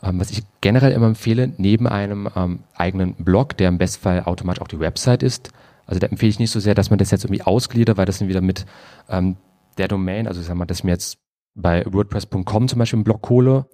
Ähm, 0.03 0.19
was 0.19 0.29
ich 0.29 0.43
generell 0.61 0.91
immer 0.91 1.07
empfehle, 1.07 1.51
neben 1.57 1.87
einem 1.87 2.29
ähm, 2.35 2.59
eigenen 2.75 3.15
Blog, 3.15 3.57
der 3.57 3.69
im 3.69 3.77
Bestfall 3.77 4.23
automatisch 4.23 4.61
auch 4.61 4.67
die 4.67 4.79
Website 4.79 5.23
ist, 5.23 5.51
also 5.87 5.99
da 5.99 6.07
empfehle 6.07 6.29
ich 6.29 6.39
nicht 6.39 6.51
so 6.51 6.59
sehr, 6.59 6.75
dass 6.75 6.89
man 6.89 6.99
das 6.99 7.11
jetzt 7.11 7.23
irgendwie 7.23 7.43
ausgliedert, 7.43 7.97
weil 7.97 8.05
das 8.05 8.19
dann 8.19 8.27
wieder 8.27 8.41
mit 8.41 8.65
ähm, 9.09 9.37
der 9.77 9.87
Domain, 9.87 10.27
also 10.27 10.41
ich 10.41 10.47
sag 10.47 10.55
mal, 10.55 10.65
dass 10.65 10.83
mir 10.83 10.91
jetzt 10.91 11.17
bei 11.55 11.85
WordPress.com 11.87 12.67
zum 12.67 12.79
Beispiel 12.79 12.97
einen 12.97 13.03
Blog 13.05 13.27
hole, 13.29 13.65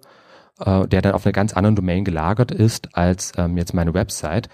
äh, 0.60 0.86
der 0.86 1.02
dann 1.02 1.12
auf 1.12 1.26
einer 1.26 1.32
ganz 1.32 1.52
anderen 1.52 1.76
Domain 1.76 2.04
gelagert 2.04 2.52
ist 2.52 2.96
als 2.96 3.32
ähm, 3.36 3.58
jetzt 3.58 3.74
meine 3.74 3.92
Website 3.92 4.48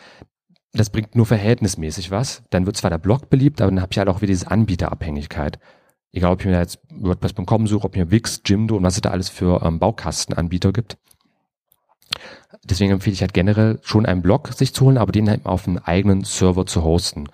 das 0.72 0.90
bringt 0.90 1.16
nur 1.16 1.26
verhältnismäßig 1.26 2.10
was. 2.10 2.42
Dann 2.50 2.66
wird 2.66 2.76
zwar 2.76 2.90
der 2.90 2.98
Blog 2.98 3.28
beliebt, 3.28 3.60
aber 3.60 3.70
dann 3.70 3.82
habe 3.82 3.92
ich 3.92 3.98
halt 3.98 4.08
auch 4.08 4.20
wieder 4.20 4.32
diese 4.32 4.50
Anbieterabhängigkeit. 4.50 5.58
Egal, 6.12 6.32
ob 6.32 6.40
ich 6.40 6.46
mir 6.46 6.58
jetzt 6.58 6.80
WordPress.com 6.92 7.66
suche, 7.66 7.84
ob 7.84 7.96
ich 7.96 8.02
mir 8.02 8.10
Wix, 8.10 8.42
Jimdo 8.44 8.76
und 8.76 8.82
was 8.82 8.96
es 8.96 9.00
da 9.00 9.10
alles 9.10 9.28
für 9.28 9.62
ähm, 9.64 9.78
Baukastenanbieter 9.78 10.72
gibt. 10.72 10.96
Deswegen 12.64 12.92
empfehle 12.92 13.14
ich 13.14 13.20
halt 13.20 13.32
generell 13.34 13.78
schon 13.82 14.06
einen 14.06 14.22
Blog 14.22 14.48
sich 14.52 14.74
zu 14.74 14.84
holen, 14.84 14.98
aber 14.98 15.12
den 15.12 15.30
halt 15.30 15.46
auf 15.46 15.66
einem 15.66 15.78
eigenen 15.78 16.24
Server 16.24 16.66
zu 16.66 16.82
hosten. 16.82 17.28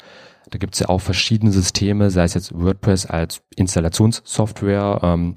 Da 0.51 0.59
gibt 0.59 0.75
es 0.75 0.81
ja 0.81 0.89
auch 0.89 1.01
verschiedene 1.01 1.53
Systeme, 1.53 2.11
sei 2.11 2.25
es 2.25 2.35
jetzt 2.35 2.55
WordPress 2.55 3.07
als 3.07 3.43
Installationssoftware, 3.57 5.01
ähm, 5.03 5.35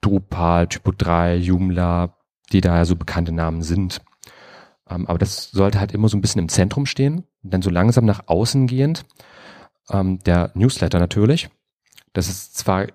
Drupal, 0.00 0.68
Typo 0.68 0.92
3, 0.96 1.36
Joomla, 1.36 2.14
die 2.52 2.60
da 2.60 2.76
ja 2.76 2.84
so 2.84 2.96
bekannte 2.96 3.32
Namen 3.32 3.62
sind. 3.62 4.00
Ähm, 4.90 5.06
aber 5.06 5.18
das 5.18 5.50
sollte 5.50 5.80
halt 5.80 5.92
immer 5.92 6.08
so 6.08 6.16
ein 6.16 6.20
bisschen 6.20 6.40
im 6.40 6.48
Zentrum 6.48 6.86
stehen. 6.86 7.24
Dann 7.42 7.62
so 7.62 7.70
langsam 7.70 8.04
nach 8.04 8.24
außen 8.26 8.66
gehend. 8.66 9.04
Ähm, 9.90 10.18
der 10.20 10.50
Newsletter 10.54 10.98
natürlich. 10.98 11.48
Das 12.12 12.28
ist 12.28 12.56
zwar 12.56 12.86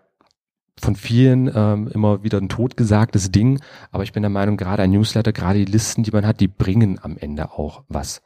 von 0.79 0.95
vielen 0.95 1.51
ähm, 1.53 1.88
immer 1.88 2.23
wieder 2.23 2.39
ein 2.39 2.49
totgesagtes 2.49 3.32
Ding, 3.32 3.62
aber 3.91 4.03
ich 4.03 4.12
bin 4.12 4.23
der 4.23 4.29
Meinung, 4.29 4.58
gerade 4.58 4.84
ein 4.84 4.91
Newsletter, 4.91 5.32
gerade 5.32 5.60
die 5.63 5.71
Listen, 5.71 6.03
die 6.03 6.12
man 6.12 6.25
hat, 6.25 6.39
die 6.39 6.47
bringen 6.47 6.99
am 7.01 7.17
Ende 7.17 7.51
auch 7.51 7.84
was. 7.88 8.21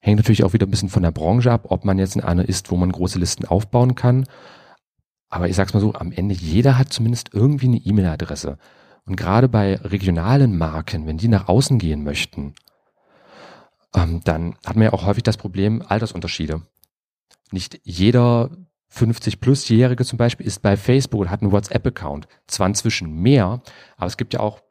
Hängt 0.00 0.16
natürlich 0.16 0.42
auch 0.42 0.52
wieder 0.52 0.66
ein 0.66 0.70
bisschen 0.70 0.88
von 0.88 1.02
der 1.02 1.12
Branche 1.12 1.52
ab, 1.52 1.66
ob 1.68 1.84
man 1.84 1.98
jetzt 1.98 2.16
in 2.16 2.22
einer 2.22 2.48
ist, 2.48 2.70
wo 2.70 2.76
man 2.76 2.90
große 2.90 3.18
Listen 3.18 3.46
aufbauen 3.46 3.94
kann. 3.94 4.26
Aber 5.28 5.48
ich 5.48 5.54
sag's 5.54 5.74
mal 5.74 5.80
so, 5.80 5.94
am 5.94 6.12
Ende 6.12 6.34
jeder 6.34 6.76
hat 6.76 6.92
zumindest 6.92 7.30
irgendwie 7.32 7.66
eine 7.66 7.76
E-Mail-Adresse. 7.76 8.58
Und 9.04 9.16
gerade 9.16 9.48
bei 9.48 9.76
regionalen 9.76 10.56
Marken, 10.56 11.06
wenn 11.06 11.18
die 11.18 11.28
nach 11.28 11.48
außen 11.48 11.78
gehen 11.78 12.04
möchten, 12.04 12.54
ähm, 13.94 14.20
dann 14.24 14.56
hat 14.64 14.76
man 14.76 14.84
ja 14.84 14.92
auch 14.92 15.06
häufig 15.06 15.22
das 15.22 15.36
Problem 15.36 15.82
Altersunterschiede. 15.86 16.62
Nicht 17.50 17.80
jeder 17.84 18.50
50-plus-Jährige 18.94 20.04
zum 20.04 20.18
Beispiel 20.18 20.46
ist 20.46 20.62
bei 20.62 20.76
Facebook 20.76 21.20
und 21.20 21.30
hat 21.30 21.42
einen 21.42 21.52
WhatsApp-Account. 21.52 22.28
Zwar 22.46 22.68
inzwischen 22.68 23.12
mehr, 23.12 23.62
aber 23.96 24.06
es 24.06 24.16
gibt 24.16 24.34
ja 24.34 24.40
auch 24.40 24.62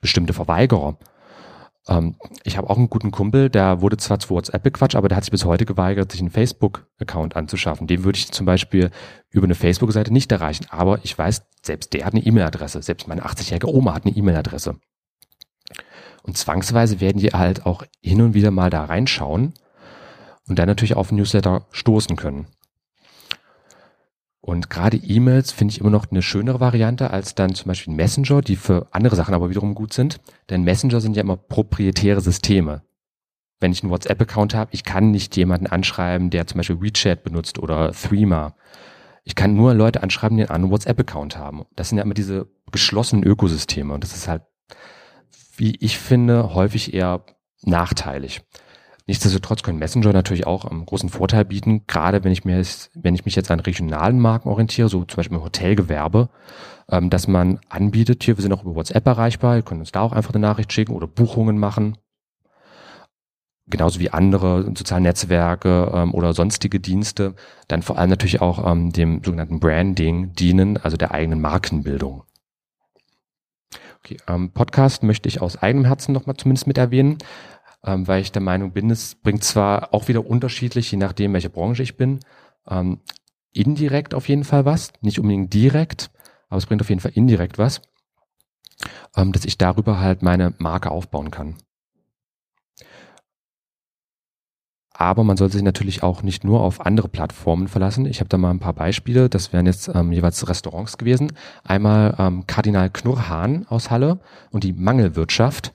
bestimmte 0.00 0.32
Verweigerer. 0.32 0.98
Ähm, 1.88 2.16
ich 2.44 2.56
habe 2.56 2.70
auch 2.70 2.76
einen 2.76 2.90
guten 2.90 3.10
Kumpel, 3.10 3.50
der 3.50 3.80
wurde 3.80 3.96
zwar 3.96 4.18
zu 4.18 4.30
WhatsApp 4.30 4.62
bequatscht, 4.62 4.96
aber 4.96 5.08
der 5.08 5.16
hat 5.16 5.24
sich 5.24 5.32
bis 5.32 5.44
heute 5.44 5.64
geweigert, 5.64 6.12
sich 6.12 6.20
einen 6.20 6.30
Facebook-Account 6.30 7.36
anzuschaffen. 7.36 7.86
Den 7.86 8.04
würde 8.04 8.18
ich 8.18 8.30
zum 8.30 8.46
Beispiel 8.46 8.90
über 9.30 9.44
eine 9.44 9.54
Facebook-Seite 9.54 10.12
nicht 10.12 10.30
erreichen. 10.30 10.66
Aber 10.70 11.00
ich 11.02 11.16
weiß, 11.16 11.42
selbst 11.62 11.92
der 11.92 12.04
hat 12.04 12.14
eine 12.14 12.24
E-Mail-Adresse. 12.24 12.82
Selbst 12.82 13.08
meine 13.08 13.24
80-jährige 13.24 13.72
Oma 13.72 13.94
hat 13.94 14.06
eine 14.06 14.14
E-Mail-Adresse. 14.14 14.76
Und 16.22 16.38
zwangsweise 16.38 17.00
werden 17.00 17.18
die 17.18 17.30
halt 17.30 17.66
auch 17.66 17.84
hin 18.00 18.22
und 18.22 18.34
wieder 18.34 18.52
mal 18.52 18.70
da 18.70 18.84
reinschauen 18.84 19.54
und 20.48 20.58
dann 20.58 20.68
natürlich 20.68 20.94
auf 20.94 21.10
Newsletter 21.10 21.66
stoßen 21.72 22.16
können. 22.16 22.46
Und 24.44 24.70
gerade 24.70 24.96
E-Mails 24.96 25.52
finde 25.52 25.72
ich 25.72 25.80
immer 25.80 25.90
noch 25.90 26.10
eine 26.10 26.20
schönere 26.20 26.58
Variante 26.58 27.10
als 27.10 27.36
dann 27.36 27.54
zum 27.54 27.68
Beispiel 27.68 27.94
Messenger, 27.94 28.40
die 28.40 28.56
für 28.56 28.88
andere 28.90 29.14
Sachen 29.14 29.34
aber 29.34 29.50
wiederum 29.50 29.76
gut 29.76 29.92
sind. 29.92 30.20
Denn 30.50 30.64
Messenger 30.64 31.00
sind 31.00 31.16
ja 31.16 31.22
immer 31.22 31.36
proprietäre 31.36 32.20
Systeme. 32.20 32.82
Wenn 33.60 33.70
ich 33.70 33.84
einen 33.84 33.92
WhatsApp-Account 33.92 34.56
habe, 34.56 34.70
ich 34.72 34.82
kann 34.82 35.12
nicht 35.12 35.36
jemanden 35.36 35.68
anschreiben, 35.68 36.30
der 36.30 36.48
zum 36.48 36.58
Beispiel 36.58 36.82
WeChat 36.82 37.22
benutzt 37.22 37.60
oder 37.60 37.92
Threema. 37.92 38.56
Ich 39.22 39.36
kann 39.36 39.54
nur 39.54 39.74
Leute 39.74 40.02
anschreiben, 40.02 40.36
die 40.36 40.50
einen 40.50 40.72
WhatsApp-Account 40.72 41.38
haben. 41.38 41.62
Das 41.76 41.88
sind 41.88 41.98
ja 41.98 42.04
immer 42.04 42.14
diese 42.14 42.48
geschlossenen 42.72 43.24
Ökosysteme. 43.24 43.94
Und 43.94 44.02
das 44.02 44.16
ist 44.16 44.26
halt, 44.26 44.42
wie 45.56 45.76
ich 45.76 45.98
finde, 45.98 46.52
häufig 46.52 46.92
eher 46.92 47.24
nachteilig. 47.62 48.42
Nichtsdestotrotz 49.06 49.62
können 49.62 49.78
Messenger 49.78 50.12
natürlich 50.12 50.46
auch 50.46 50.64
einen 50.64 50.86
großen 50.86 51.08
Vorteil 51.08 51.44
bieten, 51.44 51.86
gerade 51.86 52.22
wenn 52.22 52.32
ich 52.32 52.44
mir 52.44 52.62
wenn 52.94 53.14
ich 53.14 53.24
mich 53.24 53.34
jetzt 53.34 53.50
an 53.50 53.60
regionalen 53.60 54.20
Marken 54.20 54.48
orientiere, 54.48 54.88
so 54.88 55.04
zum 55.04 55.16
Beispiel 55.16 55.40
Hotelgewerbe, 55.40 56.28
ähm, 56.88 57.10
dass 57.10 57.26
man 57.26 57.58
anbietet, 57.68 58.22
hier, 58.22 58.36
wir 58.36 58.42
sind 58.42 58.52
auch 58.52 58.62
über 58.62 58.76
WhatsApp 58.76 59.06
erreichbar, 59.06 59.56
ihr 59.56 59.62
könnt 59.62 59.80
uns 59.80 59.92
da 59.92 60.02
auch 60.02 60.12
einfach 60.12 60.32
eine 60.32 60.40
Nachricht 60.40 60.72
schicken 60.72 60.92
oder 60.92 61.06
Buchungen 61.06 61.58
machen. 61.58 61.98
Genauso 63.66 64.00
wie 64.00 64.10
andere 64.10 64.64
soziale 64.76 65.02
Netzwerke 65.02 65.90
ähm, 65.94 66.14
oder 66.14 66.34
sonstige 66.34 66.78
Dienste, 66.78 67.34
dann 67.68 67.82
vor 67.82 67.98
allem 67.98 68.10
natürlich 68.10 68.40
auch 68.40 68.70
ähm, 68.70 68.92
dem 68.92 69.22
sogenannten 69.24 69.60
Branding 69.60 70.32
dienen, 70.34 70.76
also 70.76 70.96
der 70.96 71.12
eigenen 71.12 71.40
Markenbildung. 71.40 72.24
Okay, 74.00 74.16
ähm, 74.28 74.50
Podcast 74.50 75.04
möchte 75.04 75.28
ich 75.28 75.40
aus 75.40 75.56
eigenem 75.62 75.84
Herzen 75.84 76.12
nochmal 76.12 76.36
zumindest 76.36 76.66
mit 76.66 76.76
erwähnen 76.76 77.18
ähm, 77.84 78.06
weil 78.06 78.22
ich 78.22 78.32
der 78.32 78.42
Meinung 78.42 78.72
bin, 78.72 78.90
es 78.90 79.14
bringt 79.14 79.44
zwar 79.44 79.92
auch 79.92 80.08
wieder 80.08 80.26
unterschiedlich, 80.26 80.90
je 80.90 80.98
nachdem, 80.98 81.32
welche 81.32 81.50
Branche 81.50 81.82
ich 81.82 81.96
bin, 81.96 82.20
ähm, 82.68 83.00
indirekt 83.52 84.14
auf 84.14 84.28
jeden 84.28 84.44
Fall 84.44 84.64
was, 84.64 84.92
nicht 85.00 85.18
unbedingt 85.18 85.52
direkt, 85.52 86.10
aber 86.48 86.58
es 86.58 86.66
bringt 86.66 86.80
auf 86.80 86.88
jeden 86.88 87.00
Fall 87.00 87.12
indirekt 87.14 87.58
was, 87.58 87.82
ähm, 89.16 89.32
dass 89.32 89.44
ich 89.44 89.58
darüber 89.58 90.00
halt 90.00 90.22
meine 90.22 90.54
Marke 90.58 90.90
aufbauen 90.90 91.30
kann. 91.30 91.56
Aber 94.94 95.24
man 95.24 95.36
sollte 95.36 95.54
sich 95.54 95.64
natürlich 95.64 96.02
auch 96.04 96.22
nicht 96.22 96.44
nur 96.44 96.60
auf 96.60 96.84
andere 96.86 97.08
Plattformen 97.08 97.66
verlassen. 97.66 98.06
Ich 98.06 98.20
habe 98.20 98.28
da 98.28 98.38
mal 98.38 98.50
ein 98.50 98.60
paar 98.60 98.74
Beispiele. 98.74 99.28
Das 99.28 99.52
wären 99.52 99.66
jetzt 99.66 99.90
ähm, 99.92 100.12
jeweils 100.12 100.48
Restaurants 100.48 100.96
gewesen. 100.96 101.32
Einmal 101.64 102.14
ähm, 102.18 102.46
Kardinal 102.46 102.88
Knurrhahn 102.88 103.66
aus 103.68 103.90
Halle 103.90 104.20
und 104.50 104.62
die 104.62 104.72
Mangelwirtschaft 104.72 105.72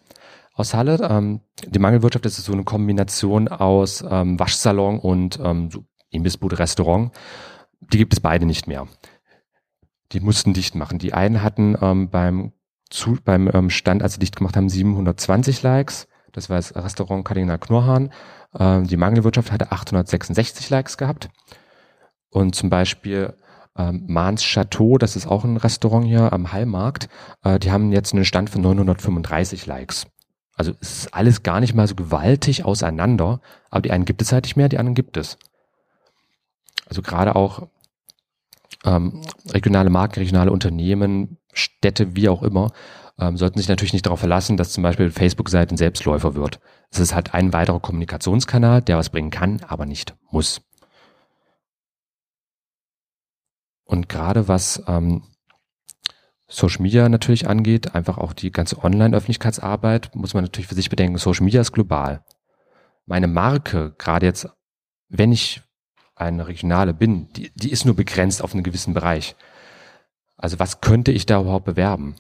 aus 0.58 0.74
Halle. 0.74 1.00
Ähm, 1.10 1.41
die 1.65 1.80
Mangelwirtschaft 1.80 2.26
ist 2.26 2.38
so 2.38 2.52
eine 2.52 2.63
Kombination 2.63 3.48
aus 3.48 4.04
ähm, 4.08 4.39
Waschsalon 4.39 5.00
und 5.00 5.39
ähm, 5.41 5.70
so 5.72 5.86
Imbissbude, 6.10 6.60
Restaurant. 6.60 7.12
Die 7.93 7.98
gibt 7.98 8.13
es 8.13 8.20
beide 8.20 8.46
nicht 8.46 8.67
mehr. 8.67 8.88
Die 10.12 10.20
mussten 10.20 10.54
dicht 10.54 10.76
machen. 10.76 11.00
Die 11.00 11.13
einen 11.13 11.43
hatten 11.43 11.78
ähm, 11.82 12.10
beim, 12.10 12.54
zu, 12.89 13.17
beim 13.24 13.50
ähm, 13.54 13.70
Stand, 13.70 14.02
als 14.02 14.13
sie 14.13 14.20
dicht 14.20 14.36
gemacht 14.36 14.58
haben, 14.58 14.70
720 14.70 15.62
Likes. 15.62 16.08
Das 16.32 16.50
war 16.50 16.58
das 16.58 16.76
Restaurant 16.76 17.26
Kardinal 17.26 17.60
Knorrhahn. 17.60 18.12
Ähm, 18.58 18.88
die 18.88 18.98
Mangelwirtschaft 18.98 19.52
hatte 19.52 19.72
866 19.72 20.70
Likes 20.70 20.98
gehabt. 20.98 21.30
Und 22.30 22.56
zum 22.56 22.70
Beispiel 22.70 23.34
ähm, 23.78 24.06
Mahns 24.08 24.43
Chateau, 24.43 24.98
das 24.98 25.15
ist 25.15 25.28
auch 25.28 25.43
ein 25.43 25.58
Restaurant 25.58 26.06
hier 26.06 26.34
am 26.34 26.52
Hallmarkt, 26.52 27.10
äh, 27.43 27.60
die 27.60 27.72
haben 27.72 27.91
jetzt 27.91 28.13
einen 28.13 28.26
Stand 28.26 28.50
von 28.50 28.62
935 28.62 29.65
Likes. 29.65 30.08
Also 30.58 30.74
es 30.82 31.06
ist 31.06 31.13
alles 31.13 31.43
gar 31.43 31.60
nicht 31.60 31.76
mal 31.76 31.88
so 31.88 31.96
gewaltig 31.96 32.65
auseinander, 32.65 33.39
aber 33.70 33.82
die 33.84 33.91
einen 33.91 34.06
gibt 34.06 34.22
es 34.22 34.32
halt 34.32 34.46
nicht 34.46 34.58
mehr, 34.58 34.70
die 34.70 34.80
anderen 34.80 34.96
gibt 34.96 35.15
es. 35.15 35.38
Also 36.88 37.02
gerade 37.02 37.36
auch 37.36 37.67
ähm, 38.84 39.22
regionale 39.52 39.89
Marken, 39.89 40.20
regionale 40.20 40.52
Unternehmen, 40.52 41.38
Städte, 41.54 42.15
wie 42.15 42.28
auch 42.28 42.41
immer, 42.41 42.72
ähm, 43.20 43.38
sollten 43.38 43.60
sich 43.60 43.67
natürlich 43.67 43.93
nicht 43.93 44.06
darauf 44.06 44.20
verlassen, 44.20 44.58
dass 44.58 44.72
zum 44.72 44.84
Beispiel 44.84 45.12
Facebook-Seite 45.12 45.76
ein 45.76 45.78
Selbstläufer 45.78 46.36
wird. 46.36 46.60
Es 46.89 47.00
ist 47.00 47.13
halt 47.13 47.34
ein 47.34 47.54
weiterer 47.54 47.80
Kommunikationskanal, 47.80 48.82
der 48.82 48.98
was 48.98 49.10
bringen 49.10 49.32
kann, 49.32 49.62
aber 49.67 49.86
nicht 49.86 50.15
muss. 50.32 50.62
Und 53.86 54.10
gerade 54.10 54.48
was 54.48 54.84
ähm, 54.88 55.24
Social 56.48 56.82
Media 56.82 57.10
natürlich 57.10 57.48
angeht, 57.48 57.94
einfach 57.94 58.18
auch 58.18 58.34
die 58.34 58.52
ganze 58.52 58.82
Online-Öffentlichkeitsarbeit, 58.84 60.16
muss 60.16 60.34
man 60.34 60.44
natürlich 60.44 60.68
für 60.68 60.76
sich 60.76 60.90
bedenken, 60.90 61.18
Social 61.18 61.44
Media 61.44 61.62
ist 61.62 61.74
global. 61.74 62.24
Meine 63.06 63.28
Marke, 63.28 63.94
gerade 63.98 64.26
jetzt, 64.26 64.50
wenn 65.10 65.32
ich 65.32 65.62
eine 66.16 66.48
regionale 66.48 66.94
bin, 66.94 67.30
die, 67.34 67.52
die 67.56 67.72
ist 67.72 67.86
nur 67.86 67.96
begrenzt 67.96 68.42
auf 68.42 68.54
einen 68.54 68.64
gewissen 68.64 68.94
Bereich. 68.94 69.36
Also 70.38 70.60
was 70.60 70.82
könnte 70.82 71.12
ich 71.12 71.26
da 71.26 71.42
überhaupt 71.42 71.66
bewerben? 71.66 72.16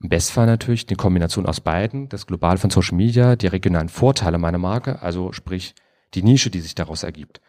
Im 0.00 0.08
Bestfall 0.08 0.46
natürlich 0.46 0.86
die 0.86 0.94
Kombination 0.94 1.46
aus 1.46 1.60
beiden, 1.60 2.08
das 2.08 2.26
Global 2.26 2.58
von 2.58 2.70
Social 2.70 2.96
Media, 2.96 3.36
die 3.36 3.46
regionalen 3.46 3.88
Vorteile 3.88 4.38
meiner 4.38 4.58
Marke, 4.58 5.00
also 5.02 5.32
sprich 5.32 5.74
die 6.14 6.22
Nische, 6.22 6.50
die 6.50 6.60
sich 6.60 6.74
daraus 6.74 7.02
ergibt. 7.02 7.40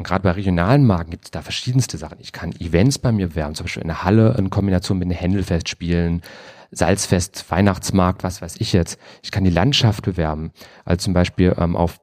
Und 0.00 0.06
gerade 0.06 0.22
bei 0.22 0.30
regionalen 0.30 0.86
Marken 0.86 1.10
gibt 1.10 1.26
es 1.26 1.30
da 1.30 1.42
verschiedenste 1.42 1.98
Sachen. 1.98 2.16
Ich 2.20 2.32
kann 2.32 2.52
Events 2.52 2.98
bei 2.98 3.12
mir 3.12 3.34
werben, 3.34 3.54
zum 3.54 3.64
Beispiel 3.64 3.82
in 3.82 3.88
der 3.88 4.02
Halle 4.02 4.34
in 4.38 4.48
Kombination 4.48 4.98
mit 4.98 5.04
einem 5.04 5.14
Händelfest 5.14 5.68
spielen, 5.68 6.22
Salzfest, 6.70 7.44
Weihnachtsmarkt, 7.50 8.24
was 8.24 8.40
weiß 8.40 8.54
ich 8.60 8.72
jetzt. 8.72 8.98
Ich 9.22 9.30
kann 9.30 9.44
die 9.44 9.50
Landschaft 9.50 10.02
bewerben, 10.02 10.52
also 10.86 11.04
zum 11.04 11.12
Beispiel 11.12 11.54
ähm, 11.58 11.76
auf 11.76 11.98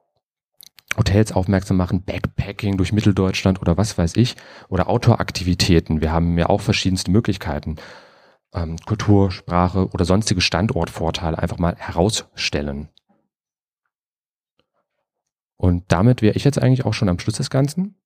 Hotels 0.96 1.32
aufmerksam 1.32 1.76
machen, 1.76 2.04
Backpacking 2.04 2.76
durch 2.76 2.92
Mitteldeutschland 2.92 3.60
oder 3.60 3.76
was 3.76 3.98
weiß 3.98 4.14
ich, 4.14 4.36
oder 4.68 4.88
Outdoor-Aktivitäten. 4.88 6.00
Wir 6.00 6.12
haben 6.12 6.38
ja 6.38 6.46
auch 6.46 6.60
verschiedenste 6.60 7.10
Möglichkeiten. 7.10 7.78
Ähm, 8.54 8.76
Kultur, 8.86 9.32
Sprache 9.32 9.88
oder 9.88 10.04
sonstige 10.04 10.40
Standortvorteile 10.40 11.36
einfach 11.36 11.58
mal 11.58 11.74
herausstellen. 11.76 12.90
Und 15.58 15.84
damit 15.88 16.22
wäre 16.22 16.36
ich 16.36 16.44
jetzt 16.44 16.62
eigentlich 16.62 16.86
auch 16.86 16.94
schon 16.94 17.08
am 17.08 17.18
Schluss 17.18 17.36
des 17.36 17.50
Ganzen. 17.50 17.96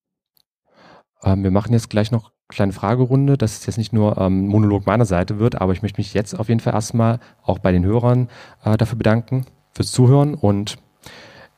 Ähm, 1.23 1.45
wir 1.45 1.51
machen 1.51 1.73
jetzt 1.73 1.91
gleich 1.91 2.11
noch 2.11 2.25
eine 2.25 2.55
kleine 2.55 2.73
Fragerunde, 2.73 3.39
dass 3.39 3.59
es 3.59 3.67
jetzt 3.67 3.79
nicht 3.79 3.93
nur 3.93 4.19
ähm, 4.19 4.49
Monolog 4.49 4.87
meiner 4.87 5.05
Seite 5.05 5.39
wird, 5.39 5.61
aber 5.61 5.73
ich 5.73 5.83
möchte 5.83 6.01
mich 6.01 6.15
jetzt 6.15 6.35
auf 6.39 6.49
jeden 6.49 6.61
Fall 6.61 6.75
erstmal 6.75 7.21
auch 7.43 7.59
bei 7.59 7.71
den 7.71 7.85
Hörern 7.85 8.29
äh, 8.65 8.77
dafür 8.77 8.99
bedanken, 8.99 9.47
fürs 9.73 9.93
Zuhören 9.93 10.35
und 10.35 10.79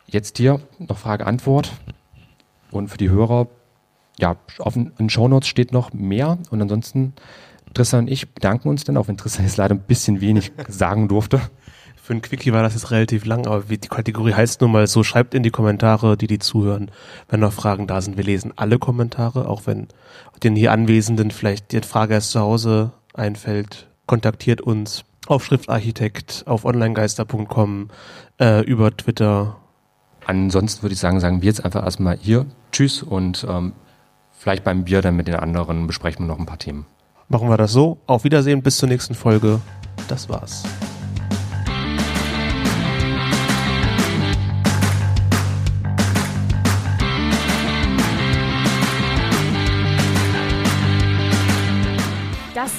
jetzt 0.06 0.36
hier 0.36 0.60
noch 0.78 0.98
Frage-Antwort. 0.98 1.72
Und 2.70 2.88
für 2.88 2.98
die 2.98 3.08
Hörer, 3.08 3.46
ja, 4.18 4.36
auf 4.58 4.74
den 4.74 5.08
Shownotes 5.08 5.48
steht 5.48 5.72
noch 5.72 5.92
mehr 5.92 6.38
und 6.50 6.60
ansonsten 6.60 7.14
Tristan 7.72 8.00
und 8.00 8.10
ich 8.10 8.34
bedanken 8.34 8.68
uns 8.68 8.84
dann, 8.84 8.96
auch 8.96 9.08
wenn 9.08 9.16
Tristan 9.16 9.44
jetzt 9.44 9.56
leider 9.56 9.74
ein 9.74 9.80
bisschen 9.80 10.20
wenig 10.20 10.52
sagen 10.68 11.08
durfte. 11.08 11.40
Für 12.04 12.12
ein 12.12 12.20
Quickie 12.20 12.52
war 12.52 12.62
das 12.62 12.74
jetzt 12.74 12.90
relativ 12.90 13.24
lang, 13.24 13.46
aber 13.46 13.70
wie 13.70 13.78
die 13.78 13.88
Kategorie 13.88 14.34
heißt 14.34 14.60
nun 14.60 14.72
mal 14.72 14.86
so, 14.86 15.02
schreibt 15.02 15.32
in 15.32 15.42
die 15.42 15.48
Kommentare, 15.50 16.18
die 16.18 16.26
die 16.26 16.38
zuhören, 16.38 16.90
wenn 17.30 17.40
noch 17.40 17.54
Fragen 17.54 17.86
da 17.86 18.02
sind. 18.02 18.18
Wir 18.18 18.24
lesen 18.24 18.52
alle 18.56 18.78
Kommentare, 18.78 19.48
auch 19.48 19.62
wenn 19.64 19.88
den 20.42 20.54
hier 20.54 20.72
Anwesenden 20.72 21.30
vielleicht 21.30 21.72
die 21.72 21.80
Frage 21.80 22.12
erst 22.12 22.32
zu 22.32 22.40
Hause 22.40 22.92
einfällt. 23.14 23.88
Kontaktiert 24.04 24.60
uns. 24.60 25.04
auf 25.28 25.46
Schriftarchitekt, 25.46 26.44
auf 26.46 26.66
onlinegeister.com, 26.66 27.88
äh, 28.38 28.62
über 28.66 28.94
Twitter. 28.94 29.56
Ansonsten 30.26 30.82
würde 30.82 30.92
ich 30.92 31.00
sagen, 31.00 31.20
sagen 31.20 31.40
wir 31.40 31.46
jetzt 31.46 31.64
einfach 31.64 31.84
erstmal 31.84 32.18
hier 32.20 32.44
Tschüss 32.70 33.02
und 33.02 33.46
ähm, 33.48 33.72
vielleicht 34.30 34.62
beim 34.62 34.84
Bier 34.84 35.00
dann 35.00 35.16
mit 35.16 35.26
den 35.26 35.36
anderen 35.36 35.86
besprechen 35.86 36.26
wir 36.26 36.34
noch 36.34 36.38
ein 36.38 36.44
paar 36.44 36.58
Themen. 36.58 36.84
Machen 37.30 37.48
wir 37.48 37.56
das 37.56 37.72
so. 37.72 37.96
Auf 38.06 38.24
Wiedersehen, 38.24 38.60
bis 38.60 38.76
zur 38.76 38.90
nächsten 38.90 39.14
Folge. 39.14 39.62
Das 40.06 40.28
war's. 40.28 40.64